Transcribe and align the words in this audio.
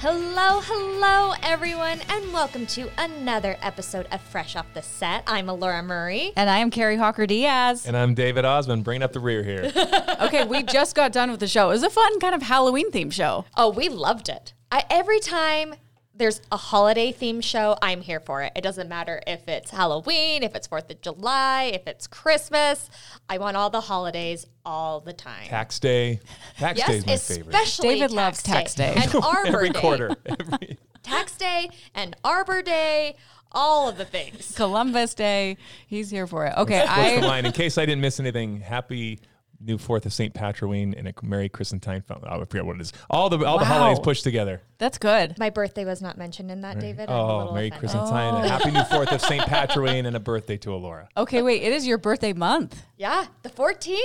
Hello, 0.00 0.60
hello, 0.62 1.34
everyone, 1.42 2.00
and 2.08 2.32
welcome 2.32 2.64
to 2.68 2.88
another 2.96 3.58
episode 3.60 4.06
of 4.10 4.22
Fresh 4.22 4.56
Off 4.56 4.64
the 4.72 4.80
Set. 4.80 5.24
I'm 5.26 5.48
Elora 5.48 5.84
Murray. 5.84 6.32
And 6.36 6.48
I 6.48 6.56
am 6.60 6.70
Kari 6.70 6.96
Hawker 6.96 7.26
Diaz. 7.26 7.84
And 7.84 7.94
I'm 7.94 8.14
David 8.14 8.46
Osmond, 8.46 8.82
bringing 8.82 9.02
up 9.02 9.12
the 9.12 9.20
rear 9.20 9.42
here. 9.42 9.70
okay, 10.22 10.46
we 10.46 10.62
just 10.62 10.94
got 10.94 11.12
done 11.12 11.30
with 11.30 11.38
the 11.38 11.46
show. 11.46 11.68
It 11.68 11.72
was 11.72 11.82
a 11.82 11.90
fun 11.90 12.18
kind 12.18 12.34
of 12.34 12.40
Halloween 12.40 12.90
theme 12.90 13.10
show. 13.10 13.44
Oh, 13.58 13.68
we 13.68 13.90
loved 13.90 14.30
it. 14.30 14.54
I, 14.72 14.84
every 14.88 15.20
time 15.20 15.74
there's 16.20 16.42
a 16.52 16.56
holiday 16.56 17.10
theme 17.12 17.40
show, 17.40 17.76
I'm 17.80 18.02
here 18.02 18.20
for 18.20 18.42
it. 18.42 18.52
It 18.54 18.60
doesn't 18.60 18.88
matter 18.88 19.22
if 19.26 19.48
it's 19.48 19.70
Halloween, 19.70 20.42
if 20.42 20.54
it's 20.54 20.68
4th 20.68 20.90
of 20.90 21.00
July, 21.00 21.70
if 21.74 21.86
it's 21.86 22.06
Christmas. 22.06 22.90
I 23.28 23.38
want 23.38 23.56
all 23.56 23.70
the 23.70 23.80
holidays 23.80 24.46
all 24.64 25.00
the 25.00 25.14
time. 25.14 25.46
Tax 25.46 25.78
day. 25.78 26.20
Tax 26.58 26.78
yes, 26.78 26.88
day 26.88 26.96
is 26.96 27.06
my 27.06 27.16
favorite. 27.16 27.78
David 27.80 28.00
tax 28.00 28.12
loves 28.12 28.42
tax 28.42 28.74
day. 28.74 28.94
and 28.96 29.14
Arbor 29.24 29.46
Every 29.48 29.70
Day. 29.70 29.80
quarter. 29.80 30.16
Every, 30.26 30.78
Tax 31.02 31.36
Day 31.38 31.70
and 31.94 32.14
Arbor 32.22 32.60
Day, 32.60 33.16
all 33.50 33.88
of 33.88 33.96
the 33.96 34.04
things. 34.04 34.52
Columbus 34.54 35.14
Day. 35.14 35.56
He's 35.86 36.10
here 36.10 36.26
for 36.26 36.44
it. 36.46 36.54
Okay, 36.56 36.80
what's 36.80 37.14
the 37.20 37.26
I 37.26 37.26
line? 37.26 37.46
In 37.46 37.52
case 37.52 37.78
I 37.78 37.86
didn't 37.86 38.02
miss 38.02 38.20
anything, 38.20 38.60
happy 38.60 39.20
new 39.60 39.78
fourth 39.78 40.06
of 40.06 40.12
St. 40.12 40.32
Patrick 40.34 40.70
and 40.72 41.08
a 41.08 41.12
Merry 41.22 41.48
Christentine. 41.48 42.02
Fun- 42.02 42.20
oh, 42.24 42.40
I 42.40 42.44
forget 42.46 42.64
what 42.64 42.76
it 42.76 42.82
is. 42.82 42.92
All 43.10 43.28
the 43.28 43.44
all 43.44 43.58
the 43.58 43.64
holidays 43.64 44.00
pushed 44.00 44.24
together. 44.24 44.60
that's 44.78 44.98
good. 44.98 45.38
My 45.38 45.50
birthday 45.50 45.84
was 45.84 46.00
not 46.02 46.16
mentioned 46.18 46.50
in 46.50 46.62
that, 46.62 46.78
David. 46.80 47.08
I'm 47.08 47.14
a 47.16 47.18
Oh, 47.48 47.52
Merry 47.54 47.68
offended. 47.68 47.78
Christentine. 47.78 48.34
and 48.36 48.46
oh. 48.46 48.48
Happy 48.48 48.70
new 48.70 48.84
fourth 48.84 49.12
of 49.12 49.20
St. 49.20 49.44
Patrick 49.46 49.90
and 49.90 50.16
a 50.16 50.20
birthday 50.20 50.56
to 50.58 50.70
Elora. 50.70 51.08
Okay, 51.16 51.42
wait, 51.42 51.62
it 51.62 51.72
is 51.72 51.86
your 51.86 51.98
birthday 51.98 52.32
month. 52.32 52.82
Yeah, 52.96 53.26
the 53.42 53.50
14th. 53.50 53.96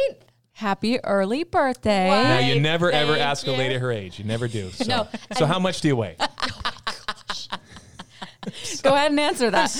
Happy 0.53 1.03
early 1.03 1.43
birthday. 1.43 2.08
Wow. 2.08 2.23
Now 2.23 2.39
you 2.39 2.53
Right, 2.53 2.61
never 2.61 2.89
ever 2.89 3.13
thank 3.15 3.25
ask 3.25 3.45
a 3.47 3.52
lady 3.52 3.75
her 3.75 3.91
age. 3.91 4.19
You 4.19 4.25
never 4.25 4.47
do. 4.47 4.69
So, 4.73 4.85
No, 4.85 5.08
so 5.35 5.45
how 5.45 5.59
much 5.59 5.81
do 5.81 5.89
you 5.89 5.95
weigh? 5.97 6.15
Go 8.83 8.93
ahead 8.93 9.11
and 9.11 9.19
answer 9.19 9.51
that. 9.51 9.71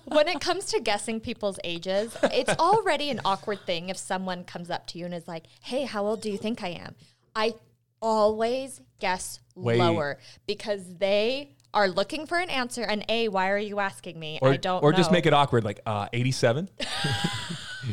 when 0.04 0.28
it 0.28 0.40
comes 0.40 0.66
to 0.66 0.80
guessing 0.80 1.20
people's 1.20 1.58
ages, 1.64 2.16
it's 2.24 2.54
already 2.58 3.10
an 3.10 3.20
awkward 3.24 3.60
thing 3.66 3.88
if 3.88 3.96
someone 3.96 4.44
comes 4.44 4.70
up 4.70 4.86
to 4.88 4.98
you 4.98 5.04
and 5.04 5.14
is 5.14 5.28
like, 5.28 5.44
"Hey, 5.62 5.84
how 5.84 6.06
old 6.06 6.20
do 6.20 6.30
you 6.30 6.38
think 6.38 6.62
I 6.62 6.68
am?" 6.68 6.94
I 7.34 7.54
always 8.00 8.80
guess 9.00 9.40
Wait. 9.54 9.78
lower 9.78 10.18
because 10.46 10.96
they 10.98 11.54
are 11.72 11.88
looking 11.88 12.26
for 12.26 12.38
an 12.38 12.50
answer. 12.50 12.82
And 12.82 13.04
a, 13.08 13.28
why 13.28 13.50
are 13.50 13.58
you 13.58 13.80
asking 13.80 14.18
me? 14.18 14.38
Or, 14.40 14.52
I 14.52 14.56
don't. 14.56 14.82
or 14.82 14.92
just 14.92 15.10
make 15.10 15.26
it 15.26 15.32
awkward, 15.32 15.64
like 15.64 15.80
uh, 15.84 16.08
87. 16.12 16.70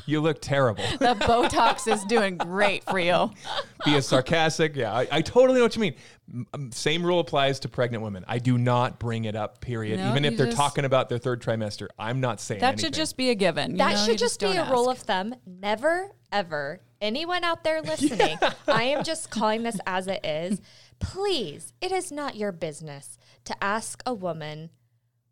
you 0.06 0.22
look 0.22 0.40
terrible. 0.42 0.84
the 1.00 1.16
Botox 1.16 1.92
is 1.92 2.04
doing 2.06 2.38
great 2.38 2.84
for 2.84 3.00
you. 3.00 3.32
be 3.86 3.96
as 3.96 4.08
sarcastic. 4.08 4.76
Yeah, 4.76 4.94
I, 4.94 5.08
I 5.12 5.22
totally 5.22 5.60
know 5.60 5.66
what 5.66 5.76
you 5.76 5.82
mean. 5.82 5.96
M- 6.34 6.48
um, 6.54 6.72
Same 6.72 7.04
rule 7.06 7.20
applies 7.20 7.60
to 7.62 7.70
pregnant 7.70 8.04
women. 8.04 8.24
I 8.28 8.40
do 8.40 8.58
not 8.58 9.00
bring 9.00 9.26
it 9.26 9.36
up. 9.36 9.60
Period. 9.62 10.00
No, 10.00 10.10
Even 10.12 10.26
if 10.26 10.38
they're 10.38 10.46
just- 10.48 10.58
talking 10.58 10.86
about 10.86 11.10
their 11.10 11.18
third 11.18 11.42
trimester, 11.42 11.88
I'm 12.00 12.20
not 12.22 12.40
saying 12.40 12.62
That 12.62 12.68
anything. 12.74 12.86
should 12.88 12.94
just 12.94 13.18
be 13.18 13.30
a 13.30 13.36
given. 13.36 13.72
you 13.72 13.78
That 13.78 13.94
know? 13.94 14.00
should 14.06 14.12
You 14.14 14.18
just, 14.18 14.40
be 14.40 14.46
don't 14.54 14.68
a 14.68 14.72
rule 14.72 14.90
of 14.90 15.00
thumb. 15.00 15.36
Never, 15.46 16.12
ever, 16.32 16.80
anyone 17.02 17.44
out 17.44 17.64
there 17.64 17.82
listening, 17.84 18.38
I 18.68 18.84
am 18.84 19.04
just 19.04 19.30
calling 19.30 19.64
this 19.64 19.78
as 19.86 20.08
it 20.08 20.26
is. 20.26 20.62
Please, 21.00 21.74
it 21.82 21.92
is 21.92 22.12
not 22.12 22.36
your 22.36 22.52
business 22.52 23.18
to 23.46 23.56
ask 23.64 24.04
a 24.06 24.14
woman 24.14 24.70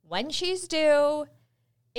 when 0.02 0.32
she's 0.32 0.68
due, 0.68 1.26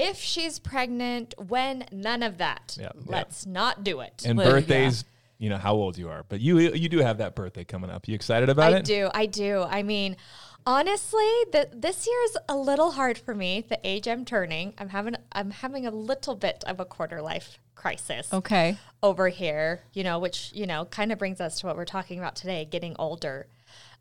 if 0.09 0.17
she's 0.19 0.59
pregnant, 0.59 1.35
when, 1.49 1.85
none 1.93 2.23
of 2.23 2.39
that. 2.39 2.77
Yeah, 2.79 2.91
yeah. 2.95 3.03
Let's 3.07 3.47
not 3.47 3.85
do 3.85 4.01
it. 4.01 4.23
and 4.27 4.39
Well, 4.39 4.47
yeah. 4.47 4.53
birthdays. 4.53 5.05
You 5.39 5.49
know 5.49 5.57
how 5.57 5.75
old 5.75 5.97
you 5.97 6.11
are, 6.11 6.25
but 6.29 6.41
you 6.41 6.59
you 6.59 6.91
do 6.91 6.99
have 6.99 7.17
that 7.19 7.35
birthday 7.35 7.65
coming 7.65 7.89
up. 7.89 8.07
You 8.07 8.15
excited 8.15 8.51
about 8.51 8.73
it? 8.73 8.77
I 8.77 8.79
it? 8.81 8.85
do. 8.85 9.11
I 9.15 9.25
do. 9.25 9.63
I 9.63 9.83
mean, 9.83 10.19
honestly, 10.67 11.31
the, 11.51 11.67
this 11.73 12.07
year 12.07 12.23
is 12.25 12.37
a 12.47 12.57
little 12.57 12.91
hard 12.91 13.17
for 13.17 13.35
me. 13.35 13.65
The 13.67 13.81
age 13.83 14.07
I'm 14.07 14.27
turning, 14.27 14.75
I'm 14.77 14.91
having 14.91 15.17
I'm 15.33 15.51
having 15.51 15.87
a 15.87 15.91
little 15.91 16.35
bit 16.35 16.63
of 16.67 16.79
a 16.79 16.85
quarter 16.85 17.23
life 17.23 17.59
crisis. 17.75 18.33
Okay. 18.33 18.77
over 19.03 19.29
here, 19.29 19.81
you 19.95 20.05
know, 20.05 20.19
which, 20.19 20.53
you 20.55 20.67
know, 20.67 20.85
kind 20.85 21.11
of 21.11 21.19
brings 21.19 21.41
us 21.41 21.61
to 21.61 21.67
what 21.67 21.77
we're 21.77 21.87
talking 21.87 22.19
about 22.19 22.37
today, 22.37 22.67
getting 22.71 22.95
older. 22.99 23.47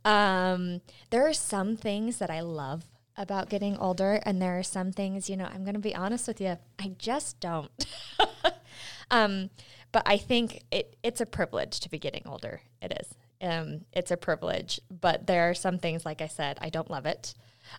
Um, 0.03 0.81
there 1.09 1.25
are 1.25 1.33
some 1.33 1.77
things 1.77 2.17
that 2.17 2.29
I 2.29 2.41
love 2.41 2.83
about 3.19 3.49
getting 3.49 3.77
older, 3.77 4.19
and 4.23 4.41
there 4.41 4.57
are 4.57 4.63
some 4.63 4.91
things, 4.91 5.29
you 5.29 5.37
know, 5.37 5.47
I'm 5.53 5.63
going 5.63 5.75
to 5.75 5.79
be 5.79 5.93
honest 5.93 6.27
with 6.27 6.41
you, 6.41 6.57
I 6.79 6.93
just 6.97 7.39
don't. 7.39 7.69
um, 9.11 9.51
but 9.91 10.03
I 10.05 10.17
think 10.17 10.63
it, 10.71 10.95
it's 11.03 11.21
a 11.21 11.25
privilege 11.25 11.81
to 11.81 11.89
be 11.89 11.99
getting 11.99 12.23
older. 12.25 12.61
It 12.81 12.97
is. 12.99 13.13
Um, 13.41 13.81
it's 13.93 14.09
a 14.09 14.17
privilege, 14.17 14.79
but 14.89 15.27
there 15.27 15.49
are 15.49 15.53
some 15.53 15.77
things, 15.77 16.05
like 16.05 16.21
I 16.21 16.27
said, 16.27 16.57
I 16.61 16.69
don't 16.69 16.89
love 16.89 17.05
it. 17.05 17.35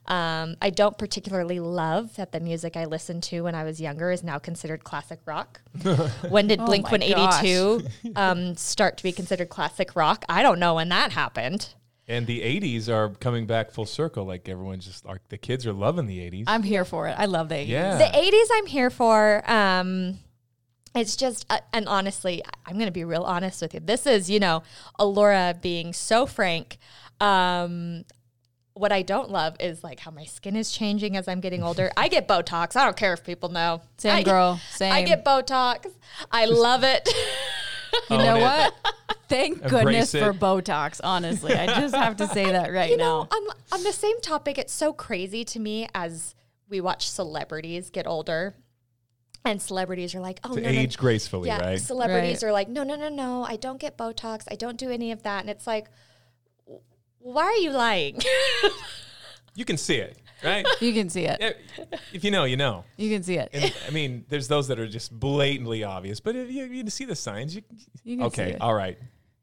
Um, 0.06 0.56
I 0.62 0.70
don't 0.70 0.96
particularly 0.96 1.58
love 1.58 2.16
that 2.16 2.32
the 2.32 2.40
music 2.40 2.76
I 2.76 2.84
listened 2.84 3.22
to 3.24 3.42
when 3.42 3.54
I 3.54 3.64
was 3.64 3.80
younger 3.80 4.10
is 4.10 4.22
now 4.22 4.38
considered 4.38 4.84
classic 4.84 5.20
rock. 5.26 5.62
when 6.28 6.46
did 6.46 6.60
Oh 6.60 6.66
Blink 6.66 6.90
182 6.90 7.86
um, 8.14 8.56
start 8.56 8.98
to 8.98 9.02
be 9.02 9.12
considered 9.12 9.48
classic 9.48 9.96
rock? 9.96 10.24
I 10.28 10.42
don't 10.42 10.60
know 10.60 10.74
when 10.74 10.90
that 10.90 11.12
happened. 11.12 11.74
And 12.10 12.26
the 12.26 12.40
80s 12.40 12.88
are 12.88 13.10
coming 13.10 13.46
back 13.46 13.70
full 13.70 13.86
circle. 13.86 14.24
Like 14.24 14.48
everyone's 14.48 14.84
just 14.84 15.04
like 15.04 15.20
the 15.28 15.38
kids 15.38 15.64
are 15.64 15.72
loving 15.72 16.06
the 16.06 16.18
80s. 16.18 16.44
I'm 16.48 16.64
here 16.64 16.84
for 16.84 17.06
it. 17.06 17.14
I 17.16 17.26
love 17.26 17.48
the 17.48 17.54
80s. 17.54 17.68
yeah. 17.68 17.98
The 17.98 18.18
80s 18.18 18.46
I'm 18.52 18.66
here 18.66 18.90
for. 18.90 19.48
Um, 19.48 20.18
it's 20.92 21.14
just, 21.14 21.46
uh, 21.48 21.60
and 21.72 21.86
honestly, 21.86 22.42
I'm 22.66 22.74
going 22.74 22.86
to 22.86 22.92
be 22.92 23.04
real 23.04 23.22
honest 23.22 23.62
with 23.62 23.74
you. 23.74 23.80
This 23.80 24.06
is, 24.06 24.28
you 24.28 24.40
know, 24.40 24.64
Elora 24.98 25.62
being 25.62 25.92
so 25.92 26.26
frank. 26.26 26.78
Um, 27.20 28.04
what 28.74 28.90
I 28.90 29.02
don't 29.02 29.30
love 29.30 29.54
is 29.60 29.84
like 29.84 30.00
how 30.00 30.10
my 30.10 30.24
skin 30.24 30.56
is 30.56 30.72
changing 30.72 31.16
as 31.16 31.28
I'm 31.28 31.40
getting 31.40 31.62
older. 31.62 31.92
I 31.96 32.08
get 32.08 32.26
Botox. 32.26 32.74
I 32.74 32.84
don't 32.84 32.96
care 32.96 33.12
if 33.12 33.22
people 33.22 33.50
know. 33.50 33.82
Same 33.98 34.16
I- 34.16 34.22
girl. 34.24 34.60
Same. 34.72 34.92
I 34.92 35.02
get 35.02 35.24
Botox. 35.24 35.86
I 36.32 36.46
love 36.46 36.82
it. 36.82 37.08
You 38.10 38.18
know 38.18 38.36
it. 38.36 38.40
what? 38.40 38.74
Thank 39.28 39.62
Embrace 39.62 39.70
goodness 39.70 40.14
it. 40.14 40.20
for 40.20 40.32
Botox, 40.32 41.00
honestly. 41.04 41.54
I 41.54 41.66
just 41.80 41.94
have 41.94 42.16
to 42.16 42.26
say 42.26 42.50
that 42.50 42.72
right 42.72 42.90
you 42.90 42.96
now. 42.96 43.28
know, 43.30 43.36
on, 43.36 43.56
on 43.72 43.82
the 43.84 43.92
same 43.92 44.20
topic, 44.20 44.58
it's 44.58 44.72
so 44.72 44.92
crazy 44.92 45.44
to 45.44 45.60
me 45.60 45.88
as 45.94 46.34
we 46.68 46.80
watch 46.80 47.08
celebrities 47.08 47.90
get 47.90 48.06
older. 48.06 48.54
And 49.44 49.62
celebrities 49.62 50.14
are 50.14 50.20
like, 50.20 50.38
oh, 50.44 50.54
to 50.54 50.60
no, 50.60 50.70
no, 50.70 50.78
age 50.78 50.98
gracefully, 50.98 51.48
yeah, 51.48 51.60
right? 51.60 51.80
celebrities 51.80 52.42
Right. 52.42 52.48
are 52.50 52.52
like, 52.52 52.68
no, 52.68 52.82
no, 52.82 52.94
no, 52.96 53.08
no, 53.08 53.44
I 53.44 53.56
don't 53.56 53.80
get 53.80 53.96
Botox. 53.96 54.44
I 54.50 54.54
don't 54.54 54.76
do 54.76 54.90
any 54.90 55.12
of 55.12 55.22
that. 55.22 55.40
And 55.40 55.48
it's 55.48 55.66
like, 55.66 55.86
w- 56.66 56.82
why 57.20 57.44
are 57.44 57.56
you 57.56 57.70
lying? 57.70 58.20
You 59.60 59.66
can 59.66 59.76
see 59.76 59.96
it, 59.96 60.16
right? 60.42 60.66
You 60.80 60.94
can 60.94 61.10
see 61.10 61.26
it. 61.26 61.58
If 62.14 62.24
you 62.24 62.30
know, 62.30 62.44
you 62.44 62.56
know. 62.56 62.84
You 62.96 63.10
can 63.14 63.22
see 63.22 63.36
it. 63.36 63.50
And 63.52 63.70
I 63.86 63.90
mean, 63.90 64.24
there's 64.30 64.48
those 64.48 64.68
that 64.68 64.80
are 64.80 64.88
just 64.88 65.12
blatantly 65.12 65.84
obvious, 65.84 66.18
but 66.18 66.34
if 66.34 66.50
you, 66.50 66.64
you 66.64 66.88
see 66.88 67.04
the 67.04 67.14
signs, 67.14 67.54
you, 67.54 67.60
You 68.02 68.16
can 68.16 68.30
see 68.30 68.40
okay, 68.42 68.52
it. 68.52 68.60
all 68.62 68.72
right. 68.72 68.96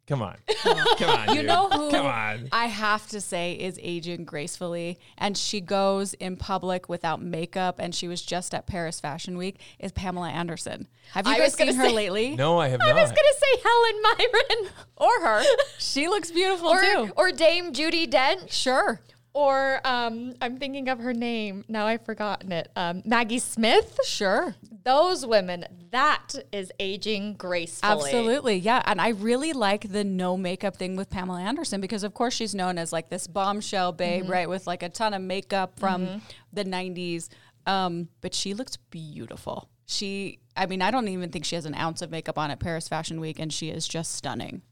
Come 0.07 0.23
on. 0.23 0.37
Come 0.97 1.09
on. 1.11 1.29
You 1.29 1.41
dude. 1.41 1.45
know 1.45 1.69
who 1.69 1.91
Come 1.91 2.07
on. 2.07 2.47
I 2.51 2.65
have 2.65 3.05
to 3.09 3.21
say 3.21 3.53
is 3.53 3.77
aging 3.79 4.23
gracefully, 4.25 4.97
and 5.19 5.37
she 5.37 5.61
goes 5.61 6.15
in 6.15 6.35
public 6.35 6.89
without 6.89 7.21
makeup, 7.21 7.75
and 7.77 7.93
she 7.93 8.07
was 8.07 8.23
just 8.23 8.55
at 8.55 8.65
Paris 8.65 8.99
Fashion 8.99 9.37
Week. 9.37 9.59
Is 9.77 9.91
Pamela 9.91 10.29
Anderson? 10.31 10.87
Have 11.11 11.27
you 11.27 11.33
I 11.33 11.37
guys 11.37 11.53
seen 11.53 11.75
her 11.75 11.89
say- 11.89 11.93
lately? 11.93 12.35
No, 12.35 12.57
I 12.57 12.69
have 12.69 12.81
I 12.81 12.87
not. 12.87 12.97
I 12.97 13.01
was 13.03 13.11
going 13.11 13.17
to 13.17 13.37
say 13.37 13.61
Helen 13.63 14.01
Mirren 14.17 14.73
or 14.95 15.21
her. 15.27 15.43
She 15.77 16.07
looks 16.07 16.31
beautiful 16.31 16.69
or, 16.69 16.81
too. 16.81 17.13
or 17.15 17.31
Dame 17.31 17.71
Judi 17.71 18.09
Dench. 18.09 18.51
Sure. 18.51 18.99
Or 19.37 19.79
um, 19.85 20.33
I'm 20.41 20.57
thinking 20.57 20.89
of 20.89 20.97
her 20.99 21.13
name. 21.13 21.63
Now 21.67 21.85
I've 21.85 22.03
forgotten 22.03 22.51
it. 22.51 22.71
Um, 22.75 23.03
Maggie 23.05 23.37
Smith. 23.37 23.99
Sure. 24.03 24.55
Those 24.83 25.27
women, 25.27 25.65
that 25.91 26.29
is 26.51 26.71
aging 26.79 27.35
gracefully. 27.35 27.91
Absolutely. 28.09 28.55
Yeah. 28.57 28.81
And 28.85 28.99
I 28.99 29.09
really 29.09 29.53
like 29.53 29.91
the 29.91 30.03
no 30.03 30.37
makeup 30.37 30.77
thing 30.77 30.95
with 30.95 31.11
Pamela 31.11 31.39
Anderson 31.41 31.81
because, 31.81 32.01
of 32.03 32.15
course, 32.15 32.33
she's 32.33 32.55
known 32.55 32.79
as 32.79 32.91
like 32.91 33.09
this 33.09 33.27
bombshell 33.27 33.91
babe, 33.91 34.23
Mm-hmm. 34.23 34.31
right? 34.31 34.49
With 34.49 34.65
like 34.65 34.81
a 34.81 34.89
ton 34.89 35.13
of 35.13 35.21
makeup 35.21 35.79
from 35.79 36.23
the 36.51 36.65
90s. 36.65 37.27
Um, 37.67 38.07
but 38.21 38.33
she 38.33 38.55
looks 38.55 38.77
beautiful. 38.89 39.69
She, 39.85 40.39
I 40.55 40.65
mean, 40.65 40.81
I 40.81 40.89
don't 40.89 41.07
even 41.09 41.29
think 41.29 41.45
she 41.45 41.53
has 41.53 41.65
an 41.67 41.75
ounce 41.75 42.01
of 42.01 42.09
makeup 42.09 42.39
on 42.39 42.49
at 42.49 42.59
Paris 42.59 42.87
Fashion 42.87 43.19
Week, 43.19 43.37
and 43.37 43.53
she 43.53 43.69
is 43.69 43.87
just 43.87 44.13
stunning. 44.15 44.63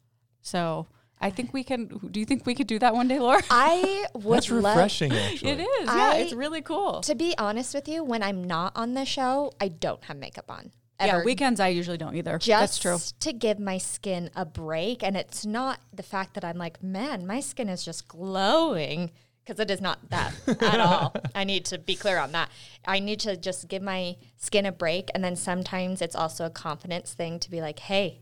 So 0.41 0.87
I 1.19 1.29
think 1.29 1.53
we 1.53 1.63
can. 1.63 1.87
Do 2.11 2.19
you 2.19 2.25
think 2.25 2.45
we 2.45 2.53
could 2.55 2.67
do 2.67 2.77
that 2.79 2.93
one 2.93 3.07
day, 3.07 3.19
Laura? 3.19 3.41
I 3.49 4.05
would 4.13 4.35
That's 4.37 4.51
love- 4.51 4.75
refreshing, 4.75 5.11
actually. 5.15 5.51
It 5.51 5.59
is. 5.61 5.85
Yeah. 5.87 6.13
It's 6.15 6.33
really 6.33 6.61
cool. 6.61 7.01
To 7.01 7.15
be 7.15 7.33
honest 7.37 7.73
with 7.73 7.87
you, 7.87 8.03
when 8.03 8.21
I'm 8.21 8.43
not 8.43 8.73
on 8.75 8.93
the 8.93 9.05
show, 9.05 9.53
I 9.59 9.69
don't 9.69 10.03
have 10.05 10.17
makeup 10.17 10.51
on. 10.51 10.71
Yeah. 10.99 11.23
Weekends, 11.25 11.59
I 11.59 11.67
usually 11.69 11.97
don't 11.97 12.15
either. 12.15 12.37
just 12.37 12.47
That's 12.47 12.79
true. 12.79 12.97
to 13.19 13.33
give 13.33 13.59
my 13.59 13.77
skin 13.77 14.29
a 14.35 14.45
break. 14.45 15.03
And 15.03 15.17
it's 15.17 15.45
not 15.45 15.79
the 15.93 16.03
fact 16.03 16.35
that 16.35 16.45
I'm 16.45 16.57
like, 16.57 16.81
man, 16.81 17.27
my 17.27 17.41
skin 17.41 17.67
is 17.67 17.83
just 17.83 18.07
glowing 18.07 19.11
because 19.43 19.59
it 19.59 19.69
is 19.69 19.81
not 19.81 20.09
that 20.09 20.33
at 20.61 20.79
all. 20.79 21.13
I 21.35 21.43
need 21.43 21.65
to 21.65 21.77
be 21.77 21.95
clear 21.95 22.17
on 22.17 22.31
that. 22.31 22.49
I 22.87 22.99
need 22.99 23.19
to 23.21 23.35
just 23.35 23.67
give 23.67 23.81
my 23.81 24.15
skin 24.37 24.65
a 24.65 24.71
break. 24.71 25.09
And 25.13 25.21
then 25.23 25.35
sometimes 25.35 26.01
it's 26.01 26.15
also 26.15 26.45
a 26.45 26.49
confidence 26.49 27.13
thing 27.13 27.39
to 27.39 27.51
be 27.51 27.59
like, 27.59 27.79
hey, 27.79 28.21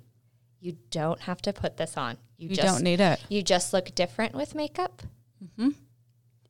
you 0.64 0.78
don't 0.92 1.20
have 1.20 1.42
to 1.42 1.52
put 1.52 1.76
this 1.76 1.98
on. 1.98 2.18
You 2.38 2.50
just, 2.50 2.62
don't 2.62 2.84
need 2.84 3.02
it. 3.02 3.22
You 3.28 3.44
just 3.44 3.74
look 3.74 3.94
different 3.94 4.34
with 4.34 4.56
makeup. 4.56 5.04
Mm-hmm. 5.44 5.72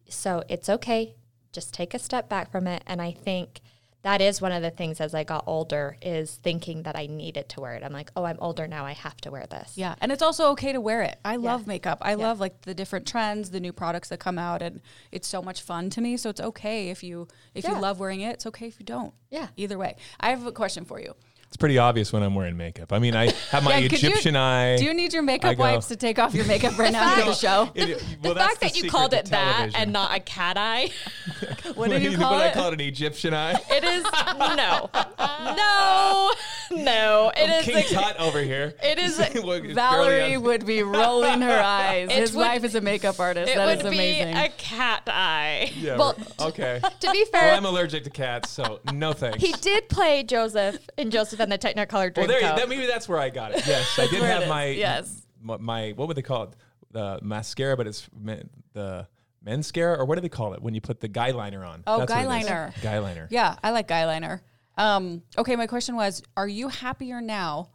So 0.07 0.43
it's 0.47 0.69
okay. 0.69 1.15
Just 1.51 1.73
take 1.73 1.95
a 1.95 1.99
step 1.99 2.29
back 2.29 2.51
from 2.51 2.67
it. 2.67 2.83
And 2.85 3.01
I 3.01 3.11
think 3.11 3.61
that 4.03 4.21
is 4.21 4.39
one 4.39 4.51
of 4.51 4.61
the 4.61 4.69
things 4.69 5.01
as 5.01 5.15
I 5.15 5.23
got 5.23 5.45
older 5.47 5.97
is 5.99 6.35
thinking 6.35 6.83
that 6.83 6.95
I 6.95 7.07
needed 7.07 7.49
to 7.49 7.61
wear 7.61 7.73
it. 7.73 7.83
I'm 7.83 7.91
like, 7.91 8.11
oh, 8.15 8.25
I'm 8.25 8.37
older 8.39 8.67
now. 8.67 8.85
I 8.85 8.91
have 8.91 9.17
to 9.21 9.31
wear 9.31 9.47
this. 9.49 9.77
Yeah, 9.77 9.95
and 9.99 10.11
it's 10.11 10.21
also 10.21 10.51
okay 10.51 10.73
to 10.73 10.81
wear 10.81 11.01
it. 11.01 11.17
I 11.25 11.37
love 11.37 11.65
makeup. 11.65 11.99
I 12.01 12.13
love 12.13 12.39
like 12.39 12.61
the 12.61 12.75
different 12.75 13.07
trends, 13.07 13.49
the 13.49 13.61
new 13.61 13.73
products 13.73 14.09
that 14.09 14.19
come 14.19 14.37
out, 14.37 14.61
and 14.61 14.81
it's 15.11 15.27
so 15.27 15.41
much 15.41 15.61
fun 15.61 15.89
to 15.91 16.01
me. 16.01 16.17
So 16.17 16.29
it's 16.29 16.41
okay 16.41 16.89
if 16.89 17.01
you 17.01 17.29
if 17.55 17.65
you 17.65 17.79
love 17.79 17.99
wearing 17.99 18.21
it. 18.21 18.33
It's 18.33 18.45
okay 18.47 18.67
if 18.67 18.77
you 18.77 18.85
don't. 18.85 19.13
Yeah. 19.31 19.47
Either 19.55 19.77
way, 19.77 19.95
I 20.19 20.31
have 20.31 20.45
a 20.45 20.51
question 20.51 20.83
for 20.83 20.99
you. 20.99 21.15
It's 21.53 21.57
pretty 21.59 21.77
obvious 21.77 22.11
when 22.11 22.23
I'm 22.23 22.33
wearing 22.33 22.57
makeup. 22.57 22.91
I 22.91 22.97
mean, 22.97 23.15
I 23.15 23.31
have 23.51 23.63
my 23.63 23.77
Yeah, 23.77 23.87
could 23.87 24.01
you- 24.01 24.09
Egyptian 24.09 24.35
eye. 24.35 24.75
Do 24.75 24.85
you 24.85 24.93
need 24.95 25.13
your 25.13 25.21
makeup 25.21 25.55
go- 25.55 25.61
wipes 25.61 25.85
to 25.89 25.95
take 25.95 26.17
off 26.17 26.33
your 26.33 26.45
makeup 26.47 26.79
right 26.79 26.91
now 26.91 27.13
for 27.15 27.25
the 27.25 27.35
show? 27.35 27.69
It- 27.75 27.99
The 27.99 28.29
well, 28.29 28.33
that's 28.33 28.57
fact 28.57 28.61
that 28.61 28.75
you 28.75 28.89
called 28.89 29.11
to 29.11 29.19
it 29.19 29.25
that 29.27 29.69
and 29.75 29.93
not 29.93 30.17
a 30.17 30.19
cat 30.19 30.57
eye, 30.57 30.89
What 31.75 31.91
did 31.91 32.01
you 32.01 32.17
call 32.17 32.33
What 32.33 32.41
I 32.47 32.51
call 32.51 32.69
it 32.69 32.73
an 32.73 32.79
Egyptian 32.81 33.35
eye. 33.35 33.53
it 33.69 33.83
is 33.83 34.03
no, 34.35 34.89
no, 34.97 36.31
no. 36.71 37.31
It 37.35 37.49
oh, 37.51 37.59
is. 37.59 37.65
King 37.65 37.77
a- 37.77 37.83
Tut 37.83 38.17
over 38.19 38.41
here. 38.41 38.73
It 38.81 38.97
is- 38.97 39.19
Well, 39.19 39.27
it's 39.27 39.43
barely 39.43 39.73
Valerie 39.75 40.37
would 40.37 40.65
be 40.65 40.81
rolling 40.81 41.41
her 41.41 41.59
eyes. 41.61 42.09
It 42.09 42.15
His 42.15 42.33
would- 42.33 42.41
wife 42.41 42.63
is 42.63 42.73
a 42.73 42.81
makeup 42.81 43.19
artist. 43.19 43.51
it 43.51 43.57
That 43.57 43.65
would 43.67 43.79
is 43.79 43.85
amazing. 43.85 44.33
be 44.33 44.39
a 44.39 44.49
cat 44.57 45.03
eye. 45.05 45.71
Yeah, 45.75 45.97
well, 45.97 46.15
okay. 46.39 46.81
to 47.01 47.11
be 47.11 47.25
fair, 47.25 47.41
Well, 47.49 47.57
I'm 47.57 47.65
allergic 47.65 48.05
to 48.05 48.09
cats, 48.09 48.49
so 48.49 48.79
no 48.91 49.13
thanks. 49.13 49.37
he 49.43 49.51
did 49.53 49.87
play 49.87 50.23
Joseph 50.23 50.79
in 50.97 51.11
Joseph 51.11 51.39
and 51.43 51.51
the 51.51 51.57
Technicolor 51.57 51.91
well, 51.93 52.09
Dreamcoat. 52.11 52.27
there. 52.27 52.39
You, 52.41 52.47
that, 52.55 52.69
maybe 52.69 52.85
that's 52.85 53.07
where 53.07 53.19
I 53.19 53.29
got 53.29 53.51
it. 53.53 53.65
Yes, 53.67 53.97
I 53.99 54.07
did 54.07 54.21
have 54.23 54.47
my 54.47 54.67
Yes. 54.67 55.25
my, 55.41 55.57
my 55.57 55.91
what 55.91 56.07
would 56.07 56.17
they 56.17 56.21
call 56.21 56.43
it? 56.43 56.49
The 56.91 57.19
mascara, 57.21 57.75
but 57.75 57.87
it's 57.87 58.07
men, 58.17 58.49
the 58.73 59.07
menscara, 59.43 59.97
or 59.97 60.05
what 60.05 60.15
do 60.15 60.21
they 60.21 60.29
call 60.29 60.53
it 60.53 60.61
when 60.61 60.73
you 60.75 60.81
put 60.81 60.99
the 60.99 61.07
guy 61.07 61.31
liner 61.31 61.63
on? 61.65 61.83
Oh, 61.87 61.99
That's 61.99 62.11
guy 62.11 62.25
liner. 62.25 62.73
Guy 62.81 62.99
liner. 62.99 63.27
yeah, 63.31 63.55
I 63.63 63.71
like 63.71 63.87
guy 63.87 64.05
liner. 64.05 64.41
Um, 64.77 65.23
okay, 65.37 65.55
my 65.55 65.67
question 65.67 65.95
was: 65.95 66.21
Are 66.37 66.47
you 66.47 66.67
happier 66.69 67.19
now, 67.21 67.69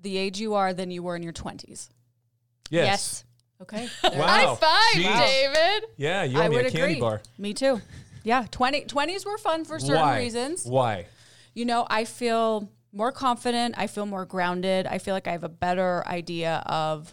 the 0.00 0.16
age 0.16 0.38
you 0.40 0.54
are, 0.54 0.72
than 0.74 0.90
you 0.90 1.02
were 1.02 1.16
in 1.16 1.22
your 1.22 1.32
twenties? 1.32 1.90
Yes. 2.70 2.86
yes. 2.86 3.24
Okay. 3.62 3.88
Wow. 4.04 4.26
High 4.26 4.54
five, 4.54 5.02
Jeez. 5.02 5.26
David. 5.26 5.90
Yeah, 5.96 6.22
you 6.24 6.38
I 6.40 6.46
owe 6.46 6.48
me 6.50 6.56
would 6.56 6.66
a 6.66 6.70
candy 6.70 6.92
agree. 6.92 7.00
bar. 7.00 7.22
Me 7.38 7.54
too. 7.54 7.80
Yeah, 8.24 8.44
20, 8.50 8.84
20s 8.84 9.24
were 9.24 9.38
fun 9.38 9.64
for 9.64 9.78
certain 9.78 10.02
Why? 10.02 10.18
reasons. 10.18 10.64
Why? 10.66 11.06
You 11.58 11.64
know, 11.64 11.88
I 11.90 12.04
feel 12.04 12.70
more 12.92 13.10
confident. 13.10 13.74
I 13.76 13.88
feel 13.88 14.06
more 14.06 14.24
grounded. 14.24 14.86
I 14.86 14.98
feel 14.98 15.12
like 15.12 15.26
I 15.26 15.32
have 15.32 15.42
a 15.42 15.48
better 15.48 16.06
idea 16.06 16.62
of 16.66 17.12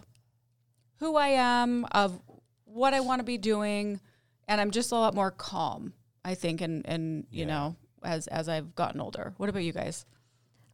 who 1.00 1.16
I 1.16 1.30
am, 1.30 1.86
of 1.86 2.22
what 2.66 2.94
I 2.94 3.00
want 3.00 3.22
to 3.22 3.24
be 3.24 3.40
doing, 3.40 4.00
and 4.48 4.62
I'm 4.62 4.70
just 4.70 4.92
a 4.92 4.96
lot 4.96 5.16
more 5.16 5.32
calm. 5.32 5.94
I 6.24 6.36
think, 6.36 6.62
and 6.62 6.86
and 6.86 7.26
you 7.32 7.40
Yeah. 7.40 7.46
know, 7.48 7.76
as 8.04 8.28
as 8.28 8.48
I've 8.48 8.76
gotten 8.76 9.02
older. 9.02 9.34
What 9.38 9.50
about 9.50 9.64
you 9.64 9.74
guys? 9.74 10.06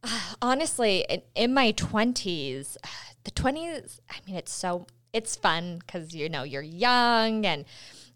honestly 0.42 1.06
in, 1.08 1.22
in 1.34 1.54
my 1.54 1.72
20s 1.72 2.76
the 3.24 3.30
20s 3.30 4.00
i 4.10 4.16
mean 4.26 4.34
it's 4.36 4.52
so 4.52 4.84
it's 5.12 5.36
fun 5.36 5.78
because 5.78 6.12
you 6.12 6.28
know 6.28 6.42
you're 6.42 6.60
young 6.60 7.46
and 7.46 7.64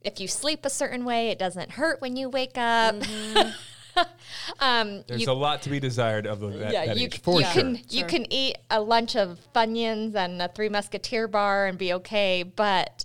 if 0.01 0.19
you 0.19 0.27
sleep 0.27 0.65
a 0.67 0.71
certain 0.71 1.05
way 1.05 1.29
it 1.29 1.39
doesn't 1.39 1.71
hurt 1.73 2.01
when 2.01 2.17
you 2.17 2.29
wake 2.29 2.59
up 2.59 2.97
mm-hmm. 2.97 3.51
um 4.61 5.05
There's 5.07 5.23
you, 5.23 5.31
a 5.31 5.33
lot 5.33 5.63
to 5.63 5.71
be 5.71 5.81
desired 5.81 6.27
of 6.27 6.41
the, 6.41 6.49
that, 6.49 6.73
yeah, 6.73 6.87
that 6.87 6.97
you, 6.97 7.07
age, 7.07 7.21
for 7.21 7.41
you 7.41 7.47
sure. 7.47 7.63
can 7.63 7.81
you 7.89 8.05
can 8.05 8.33
eat 8.33 8.57
a 8.71 8.81
lunch 8.81 9.17
of 9.17 9.39
funyuns 9.55 10.15
and 10.15 10.41
a 10.41 10.49
three 10.49 10.69
musketeer 10.69 11.29
bar 11.29 11.67
and 11.67 11.79
be 11.79 11.93
okay 11.95 12.43
but 12.43 13.05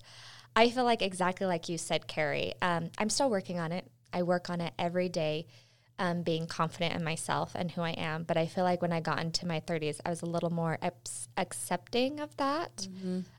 i 0.55 0.69
feel 0.69 0.83
like 0.83 1.01
exactly 1.01 1.47
like 1.47 1.69
you 1.69 1.77
said 1.77 2.07
kari 2.07 2.53
um, 2.61 2.89
i'm 2.97 3.09
still 3.09 3.29
working 3.29 3.59
on 3.59 3.71
it. 3.71 3.85
I 4.13 4.23
work 4.23 4.49
on 4.49 4.59
it 4.59 4.73
every 4.77 5.07
day 5.07 5.47
um, 5.97 6.23
being 6.23 6.47
confident 6.47 6.95
in 6.95 7.03
myself 7.03 7.53
and 7.55 7.71
who 7.71 7.81
i 7.81 7.91
am 7.91 8.23
but 8.23 8.35
i 8.35 8.45
feel 8.45 8.63
like 8.63 8.81
when 8.81 8.91
i 8.91 8.99
got 8.99 9.21
into 9.21 9.47
my 9.47 9.61
30s 9.61 10.01
i 10.05 10.09
was 10.09 10.21
a 10.21 10.25
little 10.25 10.49
more 10.49 10.77
eps- 10.81 11.27
accepting 11.37 12.19
of 12.19 12.35
that. 12.37 12.87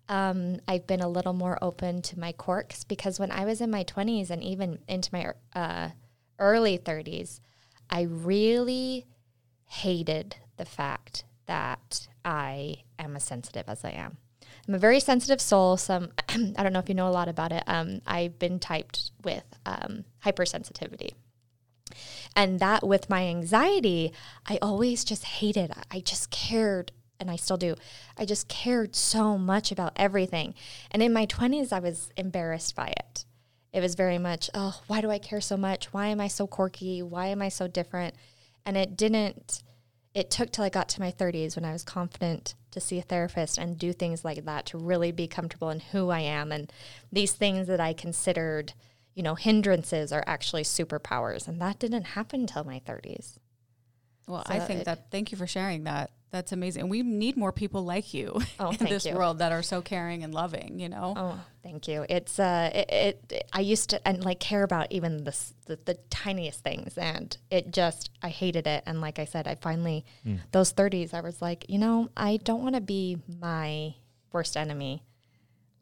Um, 0.09 0.61
i've 0.67 0.87
been 0.87 1.01
a 1.01 1.09
little 1.09 1.33
more 1.33 1.59
open 1.61 2.03
to 2.03 2.19
my 2.19 2.33
quirks 2.33 2.85
because 2.85 3.19
when 3.19 3.31
i 3.31 3.45
was 3.45 3.61
in 3.61 3.71
my 3.71 3.85
20s 3.85 4.31
and 4.31 4.43
even 4.43 4.79
into 4.89 5.11
my 5.13 5.33
uh, 5.55 5.91
early 6.39 6.79
30s 6.79 7.41
i 7.91 8.03
really 8.03 9.07
hated 9.67 10.37
the 10.57 10.65
fact 10.65 11.25
that 11.47 12.07
I 12.25 12.77
am 12.99 13.17
as 13.17 13.25
sensitive 13.25 13.65
as 13.69 13.85
I 13.85 13.91
am. 13.91 14.19
I'm 14.67 14.75
a 14.75 14.79
very 14.79 15.01
sensitive 15.01 15.41
soul. 15.41 15.77
Some 15.77 16.11
I 16.29 16.63
don't 16.63 16.73
know 16.73 16.79
if 16.79 16.89
you 16.89 16.95
know 16.95 17.09
a 17.09 17.11
lot 17.11 17.29
about 17.29 17.53
it. 17.53 17.65
Um, 17.67 18.01
I've 18.07 18.39
been 18.39 18.59
typed 18.59 19.11
with 19.25 19.45
um, 19.67 20.05
hypersensitivity, 20.25 21.13
and 22.37 22.61
that 22.61 22.87
with 22.87 23.11
my 23.11 23.27
anxiety, 23.27 24.13
I 24.47 24.59
always 24.63 25.05
just 25.05 25.25
hated. 25.25 25.73
I 25.91 26.01
just 26.01 26.31
cared, 26.31 26.93
and 27.19 27.31
I 27.31 27.37
still 27.37 27.57
do. 27.57 27.75
I 28.17 28.25
just 28.25 28.49
cared 28.49 28.95
so 28.95 29.37
much 29.37 29.73
about 29.73 29.93
everything, 29.97 30.55
and 30.91 31.03
in 31.03 31.13
my 31.13 31.27
20s, 31.27 31.73
I 31.73 31.81
was 31.81 32.11
embarrassed 32.17 32.77
by 32.77 32.89
it. 32.89 33.25
It 33.73 33.81
was 33.81 33.95
very 33.95 34.19
much, 34.19 34.51
oh, 34.55 34.81
why 34.87 35.01
do 35.01 35.11
I 35.11 35.19
care 35.19 35.41
so 35.41 35.57
much? 35.57 35.93
Why 35.93 36.09
am 36.09 36.21
I 36.21 36.29
so 36.29 36.47
quirky? 36.47 37.03
Why 37.03 37.27
am 37.29 37.41
I 37.41 37.49
so 37.49 37.67
different? 37.67 38.15
And 38.67 38.77
it 38.77 38.97
didn't 38.97 39.63
it 40.15 40.31
took 40.31 40.51
till 40.51 40.65
I 40.65 40.69
got 40.69 40.89
to 40.91 41.01
my 41.01 41.11
30s 41.11 41.57
when 41.57 41.65
I 41.65 41.73
was 41.73 41.83
confident 41.83 42.55
to 42.71 42.81
see 42.81 42.99
a 42.99 43.03
therapist 43.03 43.59
and 43.59 43.79
do 43.79 43.93
things 43.93 44.25
like 44.25 44.45
that 44.45 44.67
to 44.67 44.79
really 44.79 45.11
be 45.11 45.27
comfortable 45.27 45.71
in 45.71 45.81
who 45.81 46.11
I 46.11 46.21
am. 46.21 46.53
And 46.53 46.71
these 47.11 47.33
things 47.33 47.67
that 47.69 47.81
I 47.81 47.93
considered, 47.95 48.75
you 49.15 49.23
know, 49.23 49.35
hindrances 49.37 50.13
are 50.13 50.25
actually 50.27 50.65
superpowers. 50.65 51.49
And 51.49 51.61
that 51.61 51.79
didn't 51.79 52.05
happen 52.05 52.47
till 52.47 52.65
my 52.65 52.81
30s. 52.81 53.39
Well, 54.29 54.45
So 54.47 54.53
I 54.53 54.61
think 54.61 54.81
it- 54.81 54.85
that. 54.85 55.11
Thank 55.11 55.33
you 55.33 55.39
for 55.39 55.47
sharing 55.47 55.85
that. 55.85 56.11
That's 56.33 56.51
amazing. 56.51 56.89
We 56.89 57.03
need 57.03 57.37
more 57.37 57.53
people 57.53 57.85
like 57.85 58.15
you 58.15 58.41
Oh, 58.59 58.71
in 58.81 58.87
this 58.87 59.05
you. 59.05 59.15
world 59.15 59.39
that 59.41 59.53
are 59.53 59.63
so 59.63 59.83
caring 59.83 60.25
and 60.25 60.33
loving. 60.35 60.81
You 60.81 60.89
know. 60.89 61.13
Oh, 61.17 61.41
thank 61.63 61.87
you. 61.87 62.05
It's 62.09 62.39
uh, 62.41 62.71
it, 62.75 62.91
it 63.31 63.45
I 63.53 63.61
used 63.61 63.91
to 63.91 64.09
and 64.09 64.25
like 64.25 64.41
care 64.41 64.63
about 64.63 64.91
even 64.91 65.25
the, 65.25 65.37
the 65.67 65.79
the 65.85 65.95
tiniest 66.09 66.65
things, 66.65 66.97
and 66.97 67.37
it 67.51 67.71
just 67.71 68.11
I 68.23 68.31
hated 68.31 68.67
it. 68.67 68.83
And 68.87 69.01
like 69.03 69.19
I 69.19 69.27
said, 69.27 69.47
I 69.47 69.57
finally 69.57 70.05
those 70.53 70.71
thirties, 70.71 71.13
I 71.13 71.21
was 71.21 71.43
like, 71.43 71.67
you 71.69 71.79
know, 71.79 72.09
I 72.17 72.39
don't 72.39 72.63
want 72.63 72.75
to 72.77 72.81
be 72.81 73.19
my 73.41 73.95
worst 74.33 74.57
enemy. 74.57 75.05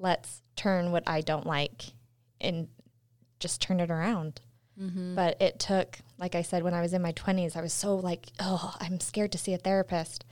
Let's 0.00 0.42
turn 0.56 0.90
what 0.92 1.04
I 1.06 1.20
don't 1.20 1.46
like 1.46 1.92
and 2.40 2.68
just 3.38 3.60
turn 3.62 3.80
it 3.80 3.90
around. 3.90 4.40
But 5.14 5.40
it 5.42 5.58
took, 5.58 5.98
like 6.18 6.34
I 6.34 6.40
said, 6.40 6.62
when 6.62 6.72
I 6.72 6.80
was 6.80 6.94
in 6.94 7.02
my 7.02 7.12
twenties, 7.12 7.54
I 7.54 7.60
was 7.60 7.74
so 7.74 7.96
like, 7.96 8.28
oh, 8.40 8.74
I'm 8.80 8.98
scared 8.98 9.30
to 9.32 9.38
see 9.38 9.52
a 9.52 9.58
therapist. 9.58 10.24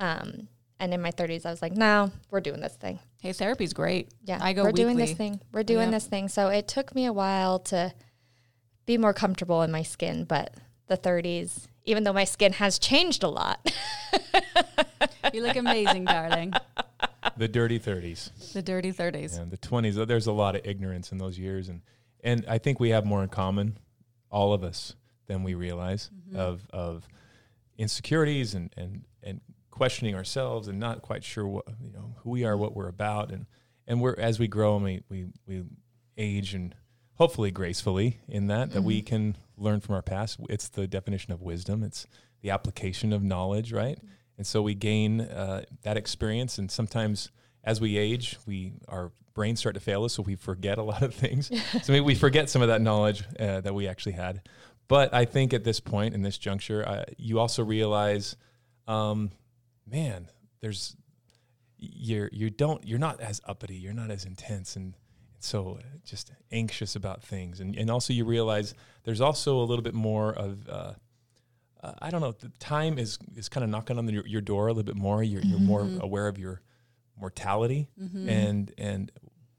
Um, 0.00 0.48
and 0.80 0.94
in 0.94 1.02
my 1.02 1.10
30s, 1.10 1.44
I 1.44 1.50
was 1.50 1.60
like, 1.60 1.72
no, 1.72 2.12
we're 2.30 2.40
doing 2.40 2.60
this 2.60 2.76
thing. 2.76 3.00
Hey, 3.20 3.32
therapy's 3.32 3.72
great. 3.72 4.12
Yeah, 4.24 4.38
I 4.40 4.52
go 4.52 4.62
we're 4.62 4.68
weekly. 4.68 4.84
doing 4.84 4.96
this 4.96 5.12
thing. 5.12 5.40
We're 5.52 5.64
doing 5.64 5.86
Yeah. 5.88 5.96
this 5.96 6.06
thing. 6.06 6.28
So 6.28 6.48
it 6.48 6.68
took 6.68 6.94
me 6.94 7.06
a 7.06 7.12
while 7.12 7.58
to 7.60 7.92
be 8.86 8.96
more 8.96 9.12
comfortable 9.12 9.62
in 9.62 9.70
my 9.72 9.82
skin, 9.82 10.24
but 10.24 10.54
the 10.86 10.96
30s, 10.96 11.66
even 11.84 12.04
though 12.04 12.12
my 12.12 12.24
skin 12.24 12.52
has 12.54 12.78
changed 12.78 13.22
a 13.24 13.28
lot, 13.28 13.58
You 15.34 15.42
look 15.42 15.56
amazing, 15.56 16.04
darling. 16.06 16.52
the 17.36 17.48
dirty 17.48 17.78
30s. 17.78 18.52
The 18.52 18.62
dirty 18.62 18.92
thirties. 18.92 19.36
and 19.36 19.50
the 19.50 19.58
20s 19.58 20.06
there's 20.06 20.26
a 20.26 20.32
lot 20.32 20.54
of 20.56 20.62
ignorance 20.64 21.12
in 21.12 21.18
those 21.18 21.38
years 21.38 21.68
and 21.68 21.82
and 22.24 22.44
i 22.48 22.56
think 22.58 22.80
we 22.80 22.88
have 22.90 23.04
more 23.04 23.22
in 23.22 23.28
common 23.28 23.78
all 24.30 24.52
of 24.52 24.64
us 24.64 24.94
than 25.26 25.42
we 25.44 25.54
realize 25.54 26.10
of 26.34 26.66
of 26.72 27.06
insecurities 27.76 28.54
and 28.54 28.72
and 28.76 29.04
and 29.22 29.40
questioning 29.78 30.16
ourselves 30.16 30.66
and 30.66 30.80
not 30.80 31.02
quite 31.02 31.22
sure 31.22 31.46
what 31.46 31.64
you 31.80 31.92
know 31.92 32.16
who 32.22 32.30
we 32.30 32.44
are 32.44 32.56
what 32.56 32.74
we're 32.74 32.88
about. 32.88 33.30
And 33.30 33.46
and 33.86 34.00
we're 34.00 34.16
as 34.18 34.38
we 34.38 34.48
grow 34.48 34.74
and 34.74 34.84
we 34.84 35.02
we, 35.08 35.26
we 35.46 35.64
age 36.16 36.52
and 36.52 36.74
hopefully 37.14 37.52
gracefully 37.52 38.20
in 38.28 38.48
that 38.48 38.72
that 38.72 38.82
we 38.82 39.00
can 39.00 39.36
learn 39.56 39.80
from 39.80 39.94
our 39.94 40.02
past. 40.02 40.40
It's 40.50 40.68
the 40.68 40.88
definition 40.88 41.32
of 41.32 41.40
wisdom. 41.40 41.84
It's 41.84 42.08
the 42.42 42.50
application 42.50 43.12
of 43.12 43.22
knowledge 43.22 43.72
right? 43.72 43.98
And 44.36 44.46
so 44.46 44.62
we 44.62 44.74
gain 44.74 45.20
uh, 45.20 45.62
that 45.82 45.96
experience. 45.96 46.58
And 46.58 46.70
sometimes 46.70 47.30
as 47.62 47.80
we 47.80 47.96
age 47.96 48.36
we 48.46 48.72
our 48.88 49.12
brains 49.32 49.60
start 49.60 49.76
to 49.76 49.80
fail 49.80 50.02
us 50.02 50.14
so 50.14 50.22
we 50.22 50.34
forget 50.34 50.78
a 50.78 50.82
lot 50.82 51.02
of 51.02 51.14
things. 51.14 51.50
So 51.84 51.92
maybe 51.92 52.04
we 52.04 52.16
forget 52.16 52.50
some 52.50 52.62
of 52.62 52.68
that 52.68 52.82
knowledge 52.82 53.22
uh, 53.38 53.60
that 53.60 53.74
we 53.74 53.86
actually 53.86 54.12
had. 54.12 54.42
But 54.88 55.14
i 55.14 55.24
think 55.24 55.54
at 55.54 55.62
this 55.62 55.78
point 55.78 56.14
in 56.14 56.22
this 56.22 56.36
juncture 56.36 56.86
uh, 56.88 57.04
you 57.16 57.38
also 57.38 57.62
realize 57.62 58.34
um, 58.88 59.30
man 59.90 60.28
there's 60.60 60.96
you're 61.76 62.28
you 62.32 62.50
don't 62.50 62.86
you're 62.86 62.98
not 62.98 63.20
as 63.20 63.40
uppity 63.46 63.76
you're 63.76 63.92
not 63.92 64.10
as 64.10 64.24
intense 64.24 64.76
and 64.76 64.94
so 65.40 65.78
just 66.04 66.32
anxious 66.50 66.96
about 66.96 67.22
things. 67.22 67.60
And 67.60 67.76
and 67.76 67.90
also 67.90 68.12
you 68.12 68.24
realize 68.24 68.74
there's 69.04 69.20
also 69.20 69.58
a 69.58 69.64
little 69.64 69.82
bit 69.82 69.94
more 69.94 70.32
of 70.32 70.68
uh, 70.68 70.92
uh, 71.82 71.92
I 72.00 72.10
don't 72.10 72.20
know 72.20 72.32
the 72.32 72.50
time 72.58 72.98
is 72.98 73.18
is 73.36 73.48
kind 73.48 73.64
of 73.64 73.70
knocking 73.70 73.98
on 73.98 74.06
the, 74.06 74.12
your, 74.12 74.26
your 74.26 74.40
door 74.40 74.66
a 74.66 74.72
little 74.72 74.82
bit 74.82 74.96
more. 74.96 75.22
You're 75.22 75.42
you're 75.42 75.60
more 75.60 75.82
aware 76.00 76.28
of 76.28 76.38
your 76.38 76.60
mortality 77.16 77.88
and 78.28 78.72
and 78.78 79.12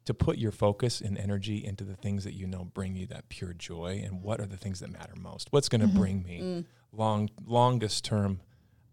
to 0.05 0.13
put 0.13 0.37
your 0.37 0.51
focus 0.51 1.01
and 1.01 1.17
energy 1.17 1.63
into 1.63 1.83
the 1.83 1.95
things 1.95 2.23
that 2.23 2.33
you 2.33 2.47
know 2.47 2.65
bring 2.65 2.95
you 2.95 3.05
that 3.07 3.29
pure 3.29 3.53
joy 3.53 4.01
and 4.03 4.21
what 4.23 4.39
are 4.39 4.47
the 4.47 4.57
things 4.57 4.79
that 4.79 4.91
matter 4.91 5.13
most? 5.15 5.47
What's 5.51 5.69
going 5.69 5.81
to 5.81 5.87
bring 5.87 6.23
me 6.23 6.65
long 6.91 7.29
longest 7.45 8.03
term 8.03 8.41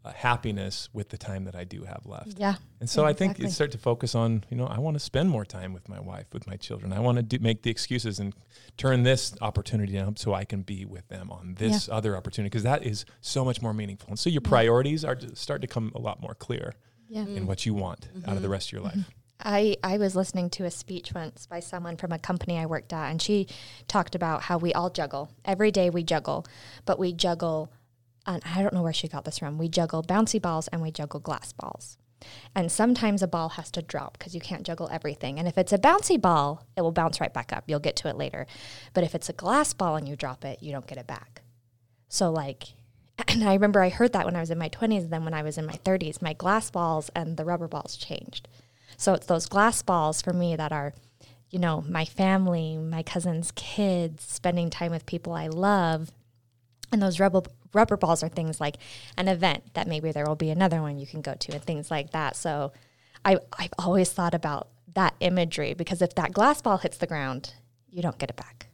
uh, 0.07 0.13
happiness 0.13 0.89
with 0.93 1.09
the 1.09 1.19
time 1.19 1.45
that 1.45 1.57
I 1.57 1.65
do 1.65 1.83
have 1.85 2.07
left 2.07 2.39
Yeah. 2.39 2.55
and 2.81 2.89
so 2.89 3.03
Yeah, 3.03 3.09
I 3.09 3.13
think 3.13 3.31
exactly. 3.33 3.45
you 3.47 3.51
start 3.51 3.73
to 3.73 3.79
focus 3.79 4.15
on, 4.15 4.45
you 4.51 4.57
know, 4.57 4.67
I 4.67 4.79
want 4.79 4.95
to 4.95 5.01
spend 5.01 5.29
more 5.31 5.45
time 5.45 5.73
with 5.73 5.89
my 5.89 5.99
wife, 6.01 6.27
with 6.33 6.47
my 6.47 6.57
children. 6.57 6.93
I 6.93 7.01
want 7.01 7.17
to 7.17 7.23
do, 7.23 7.39
make 7.41 7.63
the 7.63 7.71
excuses 7.71 8.21
and 8.21 8.33
turn 8.77 9.03
this 9.03 9.35
opportunity 9.41 9.93
down 9.95 10.17
so 10.17 10.33
I 10.35 10.45
can 10.45 10.63
be 10.63 10.85
with 10.85 11.09
them 11.09 11.31
on 11.31 11.55
this 11.59 11.89
other 11.89 12.17
opportunity 12.17 12.51
because 12.51 12.63
that 12.63 12.85
is 12.85 13.05
so 13.21 13.45
much 13.45 13.61
more 13.61 13.75
meaningful. 13.75 14.09
And 14.11 14.19
so 14.19 14.31
your 14.31 14.43
priorities 14.43 15.05
are 15.05 15.17
to 15.17 15.35
start 15.35 15.61
to 15.63 15.67
come 15.67 15.91
a 15.95 15.99
lot 16.01 16.21
more 16.21 16.35
clear 16.35 16.75
Yeah. 17.09 17.27
in 17.27 17.47
what 17.47 17.67
you 17.67 17.75
want 17.75 18.09
out 18.27 18.37
of 18.37 18.43
the 18.43 18.49
rest 18.49 18.69
of 18.69 18.73
your 18.75 18.83
life. 18.83 18.99
I, 19.39 19.77
I 19.85 19.99
was 19.99 20.17
listening 20.17 20.49
to 20.51 20.65
a 20.65 20.71
speech 20.71 21.13
once 21.15 21.47
by 21.47 21.61
someone 21.61 21.99
from 21.99 22.11
a 22.11 22.19
company 22.19 22.59
I 22.59 22.65
worked 22.65 22.93
at, 22.95 23.11
and 23.11 23.21
she 23.21 23.47
talked 23.87 24.15
about 24.15 24.41
how 24.43 24.57
we 24.57 24.73
all 24.73 24.89
juggle. 24.89 25.31
Every 25.45 25.71
day 25.71 25.91
we 25.91 26.03
juggle, 26.05 26.47
but 26.87 26.99
we 26.99 27.13
juggle, 27.13 27.71
and 28.27 28.43
I 28.45 28.63
don't 28.63 28.75
know 28.75 28.83
where 28.83 28.93
she 28.93 29.09
got 29.09 29.25
this 29.25 29.39
from. 29.39 29.59
We 29.59 29.69
juggle 29.69 30.03
bouncy 30.03 30.41
balls 30.41 30.69
and 30.69 30.83
we 30.83 30.91
juggle 30.91 31.21
glass 31.21 31.53
balls. 31.53 31.99
And 32.55 32.73
sometimes 32.73 33.23
a 33.23 33.29
ball 33.29 33.51
has 33.51 33.71
to 33.73 33.83
drop 33.83 34.19
because 34.19 34.35
you 34.35 34.41
can't 34.41 34.65
juggle 34.65 34.89
everything. 34.91 35.39
And 35.39 35.47
if 35.47 35.59
it's 35.59 35.73
a 35.73 35.79
bouncy 35.79 36.21
ball, 36.21 36.67
it 36.77 36.83
will 36.83 36.93
bounce 36.93 37.21
right 37.21 37.33
back 37.33 37.53
up. 37.53 37.65
You'll 37.67 37.79
get 37.79 37.97
to 37.97 38.09
it 38.09 38.17
later. 38.17 38.47
But 38.95 39.05
if 39.05 39.15
it's 39.15 39.29
a 39.29 39.35
glass 39.35 39.73
ball 39.73 39.97
and 39.97 40.09
you 40.09 40.17
drop 40.17 40.45
it, 40.45 40.63
you 40.63 40.73
don't 40.73 40.87
get 40.87 40.99
it 40.99 41.07
back. 41.07 41.43
So, 42.09 42.31
like, 42.31 42.69
and 43.29 43.45
I 43.45 43.53
remember 43.53 43.83
I 43.83 43.91
heard 43.91 44.13
that 44.15 44.25
when 44.25 44.37
I 44.37 44.41
was 44.41 44.51
in 44.51 44.59
my 44.59 44.69
20s. 44.69 45.11
Then 45.11 45.25
when 45.25 45.35
I 45.35 45.43
was 45.43 45.59
in 45.59 45.67
my 45.67 45.79
30s, 45.85 46.23
my 46.23 46.33
glass 46.33 46.71
balls 46.71 47.11
and 47.15 47.37
the 47.37 47.45
rubber 47.45 47.69
balls 47.69 47.97
changed. 47.97 48.49
So 48.97 49.13
it's 49.13 49.27
those 49.27 49.47
glass 49.47 49.83
balls 49.83 50.23
for 50.23 50.33
me 50.33 50.57
that 50.57 50.73
are, 50.73 50.95
you 51.51 51.59
know, 51.59 51.85
my 51.87 52.05
family, 52.05 52.77
my 52.77 53.03
cousins' 53.03 53.53
kids, 53.55 54.25
spending 54.25 54.71
time 54.71 54.91
with 54.91 55.07
people 55.07 55.35
I 55.35 55.49
love. 55.49 56.11
And 56.93 57.03
those 57.03 57.19
rubber 57.19 57.43
rubber 57.73 57.97
balls 57.97 58.23
are 58.23 58.29
things 58.29 58.61
like 58.61 58.77
an 59.17 59.29
event 59.29 59.75
that 59.75 59.89
maybe 59.89 60.13
there 60.13 60.27
will 60.27 60.37
be 60.37 60.51
another 60.51 60.81
one 60.81 60.99
you 60.99 61.07
can 61.07 61.21
go 61.21 61.35
to 61.35 61.53
and 61.53 61.63
things 61.63 61.91
like 61.91 62.11
that. 62.11 62.37
So 62.37 62.73
I 63.25 63.39
I've 63.59 63.75
always 63.79 64.13
thought 64.13 64.35
about 64.35 64.69
that 64.95 65.15
imagery 65.21 65.75
because 65.75 66.01
if 66.01 66.15
that 66.15 66.33
glass 66.33 66.63
ball 66.63 66.79
hits 66.79 66.97
the 66.99 67.07
ground, 67.07 67.55
you 67.91 68.03
don't 68.03 68.19
get 68.19 68.31
it 68.31 68.37
back. 68.37 68.69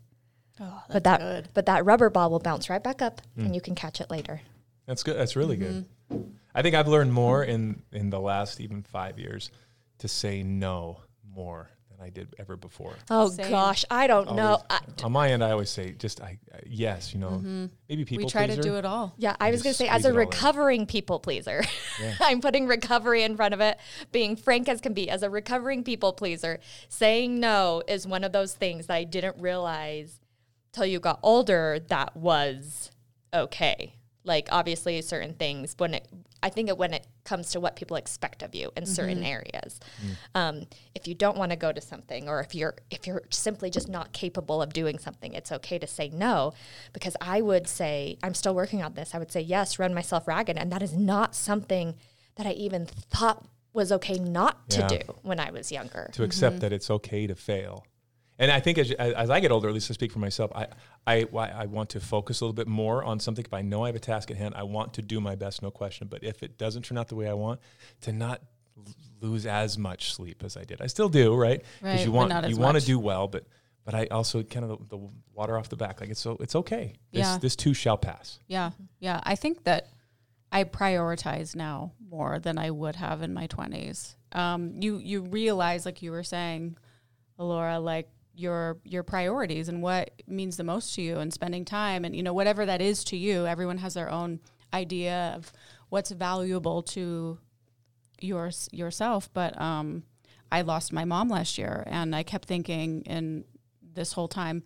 Oh, 0.61 0.83
but 0.91 1.05
that 1.05 1.53
but 1.55 1.67
that 1.67 1.85
rubber 1.85 2.11
ball 2.11 2.31
will 2.31 2.39
bounce 2.39 2.69
right 2.69 2.83
back 2.83 3.03
up 3.03 3.21
and 3.37 3.51
mm. 3.51 3.55
you 3.55 3.61
can 3.61 3.75
catch 3.75 4.01
it 4.01 4.11
later. 4.11 4.43
That's 4.87 5.03
good. 5.03 5.17
That's 5.17 5.37
really 5.37 5.57
good. 5.57 5.87
Mm-hmm. 6.11 6.23
I 6.55 6.63
think 6.63 6.75
I've 6.75 6.89
learned 6.89 7.13
more 7.13 7.43
in, 7.43 7.83
in 7.93 8.11
the 8.11 8.21
last 8.21 8.61
even 8.61 8.83
five 8.83 9.19
years 9.19 9.51
to 9.99 10.09
say 10.09 10.43
no 10.43 11.01
more 11.35 11.71
than 11.82 11.82
I 12.03 12.11
did 12.11 12.35
ever 12.39 12.57
before. 12.57 12.95
Oh 13.11 13.29
Same. 13.29 13.51
gosh, 13.51 13.85
I 13.91 14.07
don't 14.07 14.35
know. 14.35 14.63
I, 14.69 14.81
on 15.03 15.13
my 15.13 15.31
end, 15.31 15.43
I 15.43 15.53
always 15.53 15.71
say 15.71 15.93
just 15.93 16.21
I, 16.21 16.39
I 16.53 16.61
yes, 16.67 17.15
you 17.15 17.21
know, 17.21 17.31
mm-hmm. 17.31 17.67
maybe 17.89 18.05
people 18.05 18.27
we 18.27 18.31
try 18.31 18.47
to 18.47 18.61
do 18.61 18.77
it 18.77 18.85
all. 18.85 19.15
Yeah, 19.17 19.37
I 19.41 19.51
was 19.51 19.63
going 19.63 19.73
to 19.73 19.77
say, 19.77 19.89
as 19.89 20.05
a 20.05 20.09
it 20.09 20.11
all 20.11 20.19
in. 20.19 20.29
recovering 20.29 20.87
people 20.87 21.21
pleaser, 21.21 21.63
I'm 22.21 22.41
putting 22.41 22.67
recovery 22.67 23.23
in 23.23 23.37
front 23.37 23.55
of 23.55 23.61
it, 23.61 23.79
being 24.11 24.37
frank 24.37 24.69
as 24.69 24.81
can 24.81 24.93
be. 24.93 25.09
As 25.09 25.23
a 25.23 25.31
recovering 25.31 25.85
people 25.85 26.13
pleaser, 26.13 26.61
saying 26.89 27.39
no 27.39 27.83
is 27.87 28.07
one 28.07 28.25
of 28.25 28.33
those 28.33 28.55
things 28.55 28.87
that 28.87 28.95
I 28.95 29.05
didn't 29.05 29.41
realize 29.41 30.21
till 30.73 30.87
you 30.87 31.01
got 31.01 31.21
older 31.23 31.79
that 31.89 32.17
was 32.17 32.91
okay. 33.33 33.95
Like, 34.25 34.49
obviously, 34.53 35.01
certain 35.03 35.35
things, 35.35 35.75
when 35.79 35.95
it, 35.95 36.09
I 36.43 36.49
think 36.49 36.69
it, 36.69 36.79
when 36.79 36.95
it 36.95 37.07
comes 37.25 37.51
to 37.51 37.61
what 37.61 37.75
people 37.75 37.97
expect 37.97 38.43
of 38.43 38.55
you 38.55 38.71
in 38.77 38.87
certain 38.87 39.19
mm-hmm. 39.19 39.27
areas, 39.27 39.81
mm. 40.01 40.17
um, 40.35 40.63
if 40.95 41.09
you 41.09 41.15
don't 41.15 41.37
want 41.37 41.51
to 41.51 41.57
go 41.57 41.73
to 41.73 41.81
something, 41.81 42.29
or 42.29 42.41
if 42.41 42.55
you're 42.55 42.75
if 42.91 43.07
you're 43.07 43.23
simply 43.31 43.69
just 43.69 43.89
not 43.89 44.13
capable 44.13 44.63
of 44.63 44.73
doing 44.73 44.99
something, 44.99 45.35
it's 45.35 45.51
okay 45.51 45.79
to 45.79 45.87
say 45.87 46.09
no. 46.09 46.53
Because 46.93 47.17
I 47.21 47.41
would 47.41 47.67
say 47.67 48.17
I'm 48.23 48.35
still 48.35 48.55
working 48.55 48.83
on 48.83 48.95
this. 48.95 49.15
I 49.15 49.19
would 49.19 49.33
say 49.33 49.41
yes, 49.41 49.79
run 49.79 49.93
myself 49.93 50.29
ragged, 50.29 50.57
and 50.57 50.71
that 50.71 50.83
is 50.83 50.93
not 50.93 51.35
something 51.35 51.97
that 52.37 52.47
I 52.47 52.53
even 52.53 52.87
thought 52.87 53.45
was 53.73 53.91
okay 53.91 54.19
not 54.19 54.69
to 54.71 54.87
do 54.87 54.99
when 55.23 55.41
I 55.41 55.51
was 55.51 55.73
younger. 55.73 56.11
to 56.13 56.23
accept 56.23 56.55
mm-hmm. 56.55 56.61
that 56.61 56.73
it's 56.73 56.91
okay 56.91 57.27
to 57.27 57.35
fail. 57.35 57.87
And 58.39 58.51
I 58.51 58.61
think 58.61 58.79
as, 58.79 58.91
as 58.93 59.13
as 59.15 59.31
I 59.31 59.41
get 59.41 59.53
older, 59.53 59.69
at 59.69 59.75
least 59.75 59.91
I 59.91 59.95
speak 59.95 60.11
for 60.13 60.19
myself, 60.19 60.51
I, 60.55 60.67
I, 61.07 61.27
I 61.35 61.49
I 61.63 61.67
want 61.67 61.91
to 61.91 62.01
focus 62.01 62.41
a 62.41 62.45
little 62.45 62.55
bit 62.55 62.67
more 62.67 63.05
on 63.05 63.21
something. 63.21 63.45
If 63.45 63.53
I 63.55 63.63
know 63.63 63.85
I 63.85 63.89
have 63.89 63.97
a 63.97 64.01
task 64.01 64.31
at 64.31 64.37
hand, 64.37 64.55
I 64.57 64.63
want 64.63 64.95
to 64.95 65.03
do 65.03 65.21
my 65.21 65.35
best, 65.35 65.63
no 65.63 65.71
question. 65.71 66.09
But 66.09 66.25
if 66.25 66.43
it 66.43 66.59
doesn't 66.59 66.83
turn 66.85 66.99
out 66.99 67.09
the 67.09 67.15
way 67.15 67.29
I 67.29 67.35
want, 67.35 67.61
to 68.03 68.13
not 68.13 68.43
lose 69.21 69.47
as 69.47 69.79
much 69.79 70.15
sleep 70.15 70.43
as 70.45 70.57
I 70.57 70.65
did. 70.65 70.81
I 70.81 70.87
still 70.87 71.09
do, 71.09 71.35
right? 71.35 71.63
Right, 71.81 72.05
you 72.05 72.11
want 72.11 72.49
you 72.49 72.57
want 72.57 72.79
to 72.81 72.85
do 72.85 72.99
well, 72.99 73.29
but 73.29 73.45
but 73.85 73.95
I 73.95 74.07
also 74.07 74.43
kind 74.43 74.65
of 74.65 74.89
the, 74.89 74.97
the 74.97 75.09
water 75.35 75.59
off 75.59 75.69
the 75.69 75.77
back. 75.77 76.01
Like 76.01 76.11
it's 76.11 76.21
so 76.21 76.37
it's 76.41 76.55
okay. 76.57 76.95
This 77.13 77.21
Yeah. 77.21 77.39
this 77.39 77.55
too 77.57 77.75
shall 77.75 77.99
pass. 77.99 78.39
Yeah. 78.47 78.71
Yeah. 79.01 79.21
I 79.25 79.35
think 79.37 79.65
that 79.65 79.89
I 80.51 80.65
prioritize 80.65 81.57
now 81.57 81.93
more 82.09 82.39
than 82.39 82.59
I 82.59 82.71
would 82.71 82.97
have 82.97 83.23
in 83.23 83.33
my 83.33 83.47
20s. 83.47 84.15
Um, 84.33 84.75
you, 84.81 84.99
you 84.99 85.23
realize, 85.23 85.87
like 85.87 86.03
you 86.03 86.11
were 86.11 86.23
saying, 86.23 86.77
Laura, 87.39 87.79
like 87.81 88.09
your, 88.35 88.79
your 88.85 89.03
priorities 89.03 89.69
and 89.69 89.83
what 89.83 90.11
means 90.27 90.57
the 90.57 90.65
most 90.65 90.95
to 90.95 91.03
you 91.03 91.19
and 91.19 91.33
spending 91.33 91.65
time 91.65 92.05
and, 92.05 92.15
you 92.17 92.23
know, 92.23 92.33
whatever 92.33 92.67
that 92.67 92.81
is 92.81 93.05
to 93.05 93.17
you, 93.17 93.47
everyone 93.47 93.79
has 93.79 93.95
their 93.95 94.11
own 94.11 94.41
idea 94.73 95.35
of 95.37 95.53
what's 95.89 96.11
valuable 96.11 96.83
to 96.83 97.39
yours, 98.21 98.69
yourself. 98.73 99.29
But, 99.33 99.61
um, 99.61 100.05
I 100.53 100.61
lost 100.61 100.93
my 100.93 101.07
mom 101.07 101.29
last 101.29 101.57
year 101.57 101.83
and 101.87 102.15
I 102.15 102.23
kept 102.23 102.47
thinking 102.47 103.01
in 103.03 103.45
this 103.95 104.13
whole 104.13 104.29
time, 104.29 104.63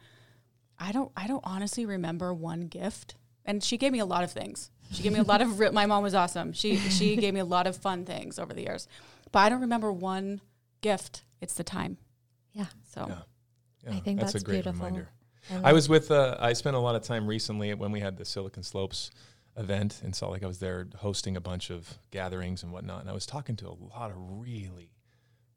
I 0.78 0.90
don't 0.90 1.12
I 1.16 1.28
don't 1.28 1.44
honestly 1.44 1.86
remember 1.86 2.34
one 2.34 2.62
gift. 2.66 3.14
And 3.44 3.62
she 3.62 3.76
gave 3.78 3.92
me 3.92 4.00
a 4.00 4.04
lot 4.04 4.24
of 4.24 4.32
things. 4.32 4.72
She 4.90 5.04
gave 5.04 5.12
me 5.12 5.20
a 5.20 5.24
lot 5.24 5.40
of 5.40 5.60
my 5.72 5.86
mom 5.86 6.02
was 6.02 6.14
awesome. 6.14 6.52
She 6.52 6.76
she 6.76 7.14
gave 7.24 7.34
me 7.34 7.40
a 7.40 7.44
lot 7.44 7.68
of 7.68 7.76
fun 7.76 8.04
things 8.04 8.38
over 8.38 8.52
the 8.52 8.62
years. 8.62 8.88
But 9.30 9.40
I 9.40 9.48
don't 9.48 9.60
remember 9.60 9.92
one 9.92 10.40
gift. 10.80 11.22
It's 11.40 11.54
the 11.54 11.64
time. 11.64 11.98
Yeah. 12.52 12.66
So 12.82 13.06
Yeah. 13.08 13.18
I 13.88 14.00
think 14.00 14.20
that's 14.20 14.34
a 14.34 14.40
great 14.40 14.56
beautiful. 14.64 14.84
reminder. 14.84 15.08
And 15.50 15.64
I 15.66 15.72
was 15.72 15.88
with. 15.88 16.10
Uh, 16.10 16.36
I 16.40 16.52
spent 16.54 16.74
a 16.76 16.78
lot 16.80 16.94
of 16.96 17.02
time 17.02 17.26
recently 17.26 17.72
when 17.74 17.92
we 17.92 18.00
had 18.00 18.16
the 18.16 18.24
Silicon 18.24 18.62
Slopes 18.62 19.10
event 19.56 20.00
in 20.04 20.12
Salt 20.12 20.32
Lake. 20.32 20.42
I 20.42 20.46
was 20.48 20.58
there 20.58 20.88
hosting 20.96 21.36
a 21.36 21.40
bunch 21.40 21.70
of 21.70 21.98
gatherings 22.10 22.62
and 22.62 22.72
whatnot, 22.72 23.00
and 23.02 23.08
I 23.10 23.12
was 23.12 23.26
talking 23.26 23.54
to 23.56 23.68
a 23.68 23.76
lot 23.96 24.10
of 24.10 24.16
really 24.18 24.90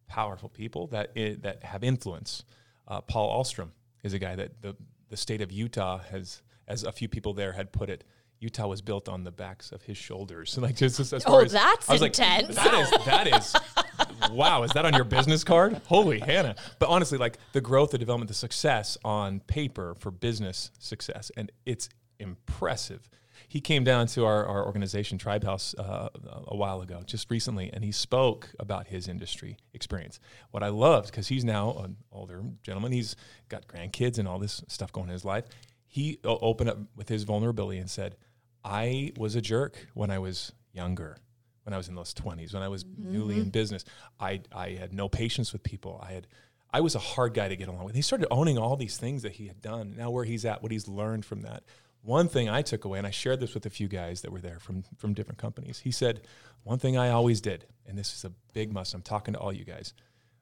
powerful 0.08 0.50
people 0.50 0.88
that 0.88 1.12
i- 1.16 1.38
that 1.42 1.64
have 1.64 1.84
influence. 1.84 2.44
Uh, 2.88 3.02
Paul 3.02 3.42
Ahlstrom 3.44 3.70
is 4.04 4.14
a 4.14 4.20
guy 4.20 4.36
that 4.36 4.62
the 4.62 4.76
the 5.10 5.18
state 5.18 5.42
of 5.42 5.52
Utah 5.52 5.98
has, 6.12 6.44
as 6.68 6.84
a 6.84 6.92
few 6.92 7.08
people 7.10 7.34
there 7.34 7.54
had 7.54 7.72
put 7.72 7.90
it. 7.90 8.04
Utah 8.42 8.68
was 8.68 8.82
built 8.82 9.10
on 9.10 9.24
the 9.26 9.32
backs 9.32 9.72
of 9.72 9.82
his 9.82 9.98
shoulders. 9.98 10.58
like 10.62 10.76
just 10.76 11.00
as, 11.00 11.12
as 11.14 11.24
Oh, 11.26 11.32
far 11.32 11.42
as 11.44 11.52
that's 11.52 11.90
I 11.90 11.94
was 11.94 12.02
like, 12.02 12.12
intense. 12.18 12.56
that 12.56 12.74
is 12.74 13.06
that 13.06 13.28
is 13.28 13.56
wow. 14.32 14.64
Is 14.64 14.72
that 14.72 14.86
on 14.86 14.94
your 14.94 15.04
business 15.04 15.44
card? 15.44 15.82
Holy 15.88 16.20
Hannah! 16.20 16.56
But 16.80 16.90
honestly, 16.90 17.18
like 17.18 17.38
the 17.54 17.62
growth, 17.62 17.92
the 17.92 17.98
development, 17.98 18.28
the 18.28 18.34
success 18.36 18.98
on 19.04 19.40
paper 19.42 19.96
for 20.00 20.12
business 20.12 20.72
success, 20.80 21.32
and 21.38 21.52
it's 21.66 21.90
impressive. 22.20 23.10
He 23.48 23.62
came 23.62 23.84
down 23.84 24.06
to 24.08 24.26
our, 24.26 24.46
our 24.46 24.66
organization, 24.66 25.18
Tribe 25.18 25.44
House, 25.44 25.74
uh, 25.74 26.10
a 26.48 26.56
while 26.56 26.82
ago, 26.82 27.02
just 27.06 27.32
recently, 27.32 27.72
and 27.74 27.84
he 27.84 27.92
spoke 27.92 28.50
about 28.60 28.88
his 28.88 29.08
industry 29.08 29.58
experience. 29.74 30.20
What 30.52 30.62
I 30.62 30.68
loved, 30.68 31.08
because 31.08 31.30
he's 31.30 31.44
now 31.44 31.72
an 31.84 31.98
older 32.12 32.44
gentleman, 32.62 32.92
he's 32.92 33.16
got 33.48 33.68
grandkids 33.68 34.20
and 34.20 34.28
all 34.28 34.38
this 34.38 34.62
stuff 34.68 34.92
going 34.92 35.08
in 35.08 35.14
his 35.14 35.26
life. 35.26 35.46
He 35.88 36.20
opened 36.24 36.70
up 36.70 36.78
with 36.96 37.10
his 37.10 37.24
vulnerability 37.24 37.80
and 37.80 37.90
said, 37.90 38.18
I 38.64 39.14
was 39.18 39.36
a 39.36 39.42
jerk 39.42 39.88
when 39.96 40.12
I 40.12 40.20
was 40.20 40.52
younger, 40.72 41.18
when 41.64 41.74
I 41.74 41.78
was 41.78 41.88
in 41.88 41.96
those 41.96 42.14
20s, 42.14 42.54
when 42.54 42.64
I 42.64 42.68
was 42.68 42.84
mm-hmm. 42.84 43.12
newly 43.12 43.38
in 43.40 43.50
business. 43.50 43.86
I, 44.20 44.42
I 44.52 44.70
had 44.72 44.94
no 44.94 45.10
patience 45.10 45.54
with 45.54 45.64
people. 45.64 46.04
I 46.06 46.14
had 46.14 46.28
I 46.72 46.82
was 46.82 46.94
a 46.94 47.00
hard 47.00 47.34
guy 47.34 47.48
to 47.48 47.56
get 47.56 47.68
along 47.68 47.86
with. 47.86 47.96
He 47.96 48.02
started 48.02 48.28
owning 48.30 48.58
all 48.58 48.76
these 48.76 48.98
things 48.98 49.24
that 49.24 49.34
he 49.34 49.48
had 49.48 49.62
done. 49.62 49.96
Now 49.98 50.12
where 50.12 50.24
he's 50.24 50.46
at, 50.46 50.62
what 50.62 50.72
he's 50.72 50.88
learned 50.88 51.26
from 51.26 51.42
that. 51.42 51.64
One 52.02 52.30
thing 52.30 52.48
I 52.48 52.62
took 52.62 52.86
away, 52.86 53.00
and 53.00 53.08
I 53.08 53.12
shared 53.12 53.40
this 53.40 53.54
with 53.54 53.66
a 53.66 53.70
few 53.70 53.88
guys 53.88 54.22
that 54.22 54.32
were 54.32 54.40
there 54.40 54.60
from 54.60 54.84
from 54.98 55.14
different 55.14 55.40
companies. 55.40 55.80
He 55.80 55.92
said, 55.92 56.22
one 56.64 56.80
thing 56.80 56.98
I 56.98 57.10
always 57.10 57.42
did, 57.42 57.66
and 57.88 57.98
this 57.98 58.14
is 58.14 58.24
a 58.24 58.32
big 58.54 58.72
must. 58.72 58.94
I'm 58.94 59.02
talking 59.02 59.34
to 59.34 59.40
all 59.40 59.52
you 59.52 59.66
guys. 59.66 59.94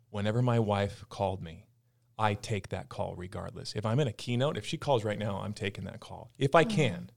Whenever 0.09 0.41
my 0.41 0.59
wife 0.59 1.03
called 1.09 1.41
me, 1.41 1.65
I 2.19 2.33
take 2.33 2.69
that 2.69 2.89
call 2.89 3.15
regardless. 3.15 3.73
If 3.75 3.85
I'm 3.85 3.99
in 3.99 4.07
a 4.07 4.13
keynote, 4.13 4.57
if 4.57 4.65
she 4.65 4.77
calls 4.77 5.03
right 5.03 5.19
now, 5.19 5.41
I'm 5.43 5.53
taking 5.53 5.85
that 5.85 5.99
call 5.99 6.31
if 6.37 6.55
I 6.55 6.63
mm-hmm. 6.63 6.75
can 6.75 7.11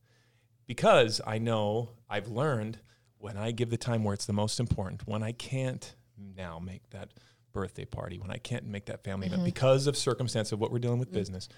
because 0.66 1.21
I 1.26 1.38
know 1.38 1.90
I've 2.09 2.28
learned 2.28 2.78
when 3.21 3.37
I 3.37 3.53
give 3.53 3.71
the 3.71 3.77
time 3.77 4.03
where 4.03 4.15
it's 4.15 4.27
the 4.27 4.33
most 4.33 4.59
important, 4.59 5.07
when 5.07 5.23
I 5.23 5.33
can't 5.33 5.95
now 6.37 6.59
make 6.59 6.89
that 6.91 7.12
birthday 7.53 7.85
party, 7.85 8.19
when 8.19 8.31
I 8.31 8.39
can't 8.39 8.67
make 8.67 8.87
that 8.87 9.05
family 9.05 9.27
event 9.27 9.41
mm-hmm. 9.41 9.47
because 9.47 9.87
of 9.87 9.97
circumstance 9.97 10.53
of 10.53 10.59
what 10.59 10.73
we're 10.73 10.79
dealing 10.79 10.99
with 10.99 11.11
mm. 11.11 11.15
business, 11.15 11.49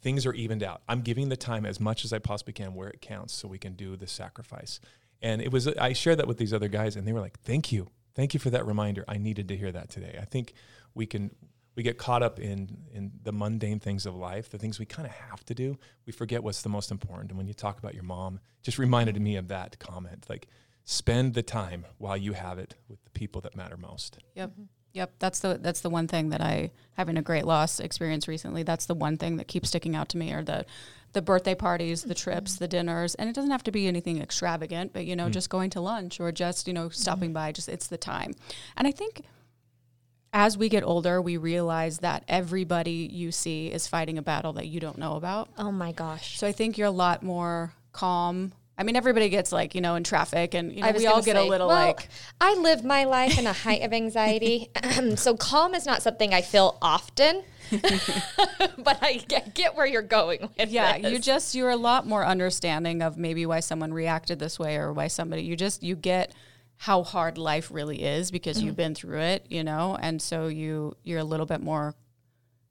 things 0.00 0.24
are 0.24 0.32
evened 0.34 0.62
out. 0.62 0.82
I'm 0.88 1.02
giving 1.02 1.28
the 1.28 1.36
time 1.36 1.66
as 1.66 1.80
much 1.80 2.04
as 2.04 2.12
I 2.12 2.20
possibly 2.20 2.52
can 2.52 2.74
where 2.74 2.88
it 2.88 3.00
counts 3.00 3.34
so 3.34 3.48
we 3.48 3.58
can 3.58 3.74
do 3.74 3.96
the 3.96 4.06
sacrifice. 4.06 4.80
And 5.20 5.42
it 5.42 5.50
was 5.50 5.66
I 5.66 5.92
shared 5.94 6.18
that 6.20 6.28
with 6.28 6.38
these 6.38 6.54
other 6.54 6.68
guys 6.68 6.94
and 6.94 7.06
they 7.06 7.12
were 7.12 7.20
like, 7.20 7.40
"Thank 7.40 7.72
you. 7.72 7.88
Thank 8.14 8.34
you 8.34 8.40
for 8.40 8.50
that 8.50 8.64
reminder. 8.64 9.04
I 9.08 9.18
needed 9.18 9.48
to 9.48 9.56
hear 9.56 9.72
that 9.72 9.90
today." 9.90 10.16
I 10.20 10.24
think 10.24 10.54
we 10.94 11.06
can 11.06 11.32
we 11.74 11.82
get 11.82 11.98
caught 11.98 12.22
up 12.22 12.38
in 12.38 12.76
in 12.92 13.12
the 13.24 13.32
mundane 13.32 13.80
things 13.80 14.06
of 14.06 14.14
life, 14.14 14.50
the 14.50 14.58
things 14.58 14.78
we 14.78 14.86
kind 14.86 15.06
of 15.06 15.14
have 15.14 15.44
to 15.46 15.54
do. 15.54 15.76
We 16.06 16.12
forget 16.12 16.44
what's 16.44 16.62
the 16.62 16.68
most 16.68 16.92
important. 16.92 17.30
And 17.30 17.38
when 17.38 17.48
you 17.48 17.54
talk 17.54 17.78
about 17.78 17.94
your 17.94 18.04
mom, 18.04 18.38
just 18.62 18.78
reminded 18.78 19.20
me 19.20 19.36
of 19.36 19.48
that 19.48 19.78
comment. 19.78 20.26
Like, 20.28 20.48
spend 20.90 21.34
the 21.34 21.42
time 21.42 21.84
while 21.98 22.16
you 22.16 22.32
have 22.32 22.58
it 22.58 22.74
with 22.88 23.04
the 23.04 23.10
people 23.10 23.42
that 23.42 23.54
matter 23.54 23.76
most. 23.76 24.16
Yep. 24.34 24.50
Mm-hmm. 24.50 24.62
Yep, 24.94 25.12
that's 25.18 25.40
the 25.40 25.58
that's 25.60 25.82
the 25.82 25.90
one 25.90 26.08
thing 26.08 26.30
that 26.30 26.40
I 26.40 26.72
having 26.92 27.18
a 27.18 27.22
great 27.22 27.44
loss 27.44 27.78
experience 27.78 28.26
recently. 28.26 28.62
That's 28.62 28.86
the 28.86 28.94
one 28.94 29.18
thing 29.18 29.36
that 29.36 29.46
keeps 29.46 29.68
sticking 29.68 29.94
out 29.94 30.08
to 30.08 30.16
me 30.16 30.32
are 30.32 30.42
the 30.42 30.64
the 31.12 31.20
birthday 31.20 31.54
parties, 31.54 32.04
the 32.04 32.14
trips, 32.14 32.54
mm-hmm. 32.54 32.64
the 32.64 32.68
dinners, 32.68 33.14
and 33.16 33.28
it 33.28 33.34
doesn't 33.34 33.50
have 33.50 33.62
to 33.64 33.70
be 33.70 33.86
anything 33.86 34.20
extravagant, 34.20 34.94
but 34.94 35.04
you 35.04 35.14
know, 35.14 35.26
mm. 35.26 35.30
just 35.30 35.50
going 35.50 35.68
to 35.70 35.80
lunch 35.82 36.20
or 36.20 36.32
just, 36.32 36.66
you 36.66 36.72
know, 36.72 36.88
stopping 36.88 37.28
mm-hmm. 37.28 37.34
by, 37.34 37.52
just 37.52 37.68
it's 37.68 37.88
the 37.88 37.98
time. 37.98 38.32
And 38.76 38.88
I 38.88 38.90
think 38.90 39.26
as 40.32 40.56
we 40.56 40.70
get 40.70 40.84
older, 40.84 41.20
we 41.20 41.36
realize 41.36 41.98
that 41.98 42.24
everybody 42.28 43.08
you 43.12 43.30
see 43.30 43.68
is 43.70 43.86
fighting 43.86 44.16
a 44.16 44.22
battle 44.22 44.54
that 44.54 44.68
you 44.68 44.80
don't 44.80 44.98
know 44.98 45.16
about. 45.16 45.50
Oh 45.58 45.70
my 45.70 45.92
gosh. 45.92 46.38
So 46.38 46.46
I 46.46 46.52
think 46.52 46.78
you're 46.78 46.88
a 46.88 46.90
lot 46.90 47.22
more 47.22 47.74
calm. 47.92 48.52
I 48.78 48.84
mean, 48.84 48.94
everybody 48.94 49.28
gets 49.28 49.50
like, 49.50 49.74
you 49.74 49.80
know, 49.80 49.96
in 49.96 50.04
traffic 50.04 50.54
and 50.54 50.72
you 50.72 50.82
know, 50.82 50.92
we 50.92 51.06
all 51.08 51.20
get 51.20 51.36
a 51.36 51.42
little 51.42 51.66
well, 51.66 51.88
like 51.88 52.08
I 52.40 52.54
live 52.54 52.84
my 52.84 53.04
life 53.04 53.36
in 53.36 53.46
a 53.46 53.52
height 53.52 53.82
of 53.82 53.92
anxiety, 53.92 54.70
um, 54.96 55.16
so 55.16 55.36
calm 55.36 55.74
is 55.74 55.84
not 55.84 56.00
something 56.00 56.32
I 56.32 56.42
feel 56.42 56.78
often. 56.80 57.42
but 58.78 58.98
I 59.02 59.20
get, 59.28 59.54
get 59.54 59.76
where 59.76 59.84
you're 59.84 60.00
going 60.00 60.48
with 60.56 60.70
yeah 60.70 60.96
this. 60.96 61.12
you 61.12 61.18
just 61.18 61.54
you're 61.54 61.68
a 61.68 61.76
lot 61.76 62.06
more 62.06 62.24
understanding 62.24 63.02
of 63.02 63.18
maybe 63.18 63.44
why 63.44 63.60
someone 63.60 63.92
reacted 63.92 64.38
this 64.38 64.58
way 64.58 64.76
or 64.76 64.90
why 64.90 65.08
somebody 65.08 65.42
you 65.42 65.54
just 65.54 65.82
you 65.82 65.94
get 65.94 66.32
how 66.78 67.02
hard 67.02 67.36
life 67.36 67.70
really 67.70 68.02
is 68.02 68.30
because 68.30 68.62
you've 68.62 68.70
mm-hmm. 68.70 68.76
been 68.76 68.94
through 68.94 69.20
it 69.20 69.44
you 69.50 69.62
know 69.62 69.98
and 70.00 70.22
so 70.22 70.46
you 70.46 70.96
you're 71.02 71.18
a 71.18 71.24
little 71.24 71.44
bit 71.44 71.60
more 71.60 71.94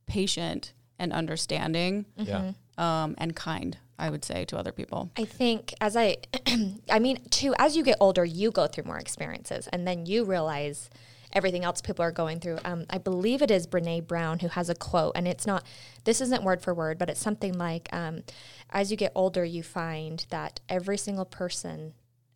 patient 0.07 0.73
and 0.99 1.13
understanding 1.13 2.05
Yeah. 2.17 2.51
um, 2.77 3.15
and 3.17 3.35
kind 3.35 3.77
i 3.99 4.09
would 4.09 4.23
say 4.25 4.45
to 4.45 4.57
other 4.57 4.71
people 4.71 5.09
I 5.17 5.25
think 5.25 5.73
as 5.81 5.95
I, 5.97 6.17
I 6.91 6.99
mean, 6.99 7.17
too, 7.29 7.53
as 7.57 7.75
you 7.75 7.83
get 7.83 7.97
older, 7.99 8.23
you 8.25 8.51
go 8.51 8.67
through 8.67 8.83
more 8.85 8.99
experiences, 8.99 9.67
and 9.73 9.87
then 9.87 10.05
you 10.05 10.23
realize 10.23 10.89
everything 11.33 11.63
else 11.65 11.81
people 11.81 12.03
are 12.05 12.11
going 12.11 12.39
through. 12.39 12.57
Um, 12.63 12.85
I 12.89 12.99
believe 12.99 13.41
it 13.41 13.49
is 13.51 13.65
Brene 13.67 14.05
Brown 14.07 14.39
who 14.39 14.47
has 14.49 14.69
a 14.69 14.75
quote, 14.75 15.13
and 15.15 15.27
it's 15.27 15.45
not, 15.47 15.63
this 16.05 16.21
isn't 16.21 16.43
word 16.43 16.61
for 16.61 16.73
word, 16.75 16.97
but 16.99 17.09
it's 17.09 17.19
something 17.19 17.57
like, 17.57 17.89
um, 17.91 18.21
as 18.69 18.91
you 18.91 18.97
get 18.97 19.11
older, 19.15 19.43
you 19.43 19.63
find 19.63 20.25
that 20.29 20.59
every 20.69 20.97
single 20.97 21.25
person 21.25 21.93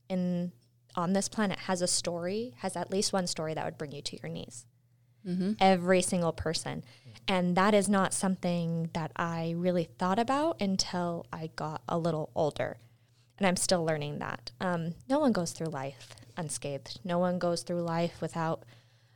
in 0.10 0.52
on 0.96 1.14
this 1.14 1.30
planet 1.30 1.58
has 1.60 1.82
a 1.82 1.88
story, 1.88 2.54
has 2.58 2.76
at 2.76 2.90
least 2.92 3.14
one 3.14 3.28
story 3.28 3.54
that 3.54 3.64
would 3.64 3.78
bring 3.78 3.92
you 3.94 4.02
to 4.02 4.18
your 4.22 4.30
knees. 4.32 4.66
Every 5.60 6.02
single 6.02 6.32
person. 6.32 6.84
And 7.28 7.56
that 7.56 7.74
is 7.74 7.88
not 7.88 8.14
something 8.14 8.90
that 8.94 9.12
I 9.16 9.54
really 9.56 9.86
thought 9.86 10.20
about 10.20 10.62
until 10.62 11.26
I 11.32 11.52
got 11.56 11.82
a 11.88 11.98
little 11.98 12.32
older. 12.36 12.78
And 13.38 13.48
I'm 13.48 13.56
still 13.56 13.86
learning 13.86 14.20
that. 14.20 14.52
Um, 14.60 14.96
no 15.08 15.20
one 15.20 15.32
goes 15.32 15.52
through 15.52 15.68
life 15.68 16.16
unscathed. 16.38 17.00
No 17.04 17.20
one 17.20 17.40
goes 17.40 17.64
through 17.64 17.82
life 17.82 18.22
without 18.22 18.64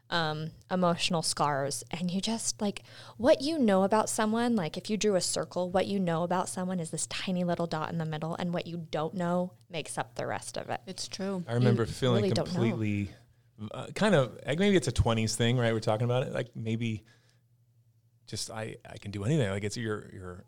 um, 0.09 0.51
emotional 0.71 1.21
scars. 1.21 1.83
And 1.91 2.11
you 2.11 2.21
just 2.21 2.61
like 2.61 2.83
what 3.17 3.41
you 3.41 3.57
know 3.57 3.83
about 3.83 4.09
someone, 4.09 4.55
like 4.55 4.77
if 4.77 4.89
you 4.89 4.97
drew 4.97 5.15
a 5.15 5.21
circle, 5.21 5.69
what 5.69 5.87
you 5.87 5.99
know 5.99 6.23
about 6.23 6.49
someone 6.49 6.79
is 6.79 6.91
this 6.91 7.07
tiny 7.07 7.43
little 7.43 7.67
dot 7.67 7.91
in 7.91 7.97
the 7.97 8.05
middle, 8.05 8.35
and 8.35 8.53
what 8.53 8.67
you 8.67 8.85
don't 8.91 9.13
know 9.13 9.51
makes 9.69 9.97
up 9.97 10.15
the 10.15 10.27
rest 10.27 10.57
of 10.57 10.69
it. 10.69 10.81
it's 10.85 11.07
true 11.07 11.43
I 11.47 11.53
remember 11.53 11.85
feeling 11.85 12.23
really 12.23 12.33
don't 12.33 12.47
know. 12.47 12.53
completely, 12.53 13.11
uh, 13.71 13.87
kind 13.95 14.15
of 14.15 14.37
like 14.45 14.59
maybe 14.59 14.75
it's 14.75 14.87
a 14.87 14.91
twenties 14.91 15.35
thing, 15.35 15.57
right? 15.57 15.73
We're 15.73 15.79
talking 15.79 16.05
about 16.05 16.23
it, 16.23 16.33
like 16.33 16.49
maybe 16.55 17.03
just 18.27 18.49
I 18.51 18.75
I 18.89 18.97
can 18.97 19.11
do 19.11 19.23
anything. 19.23 19.49
Like 19.49 19.63
it's 19.63 19.77
you're 19.77 20.09
you're 20.13 20.43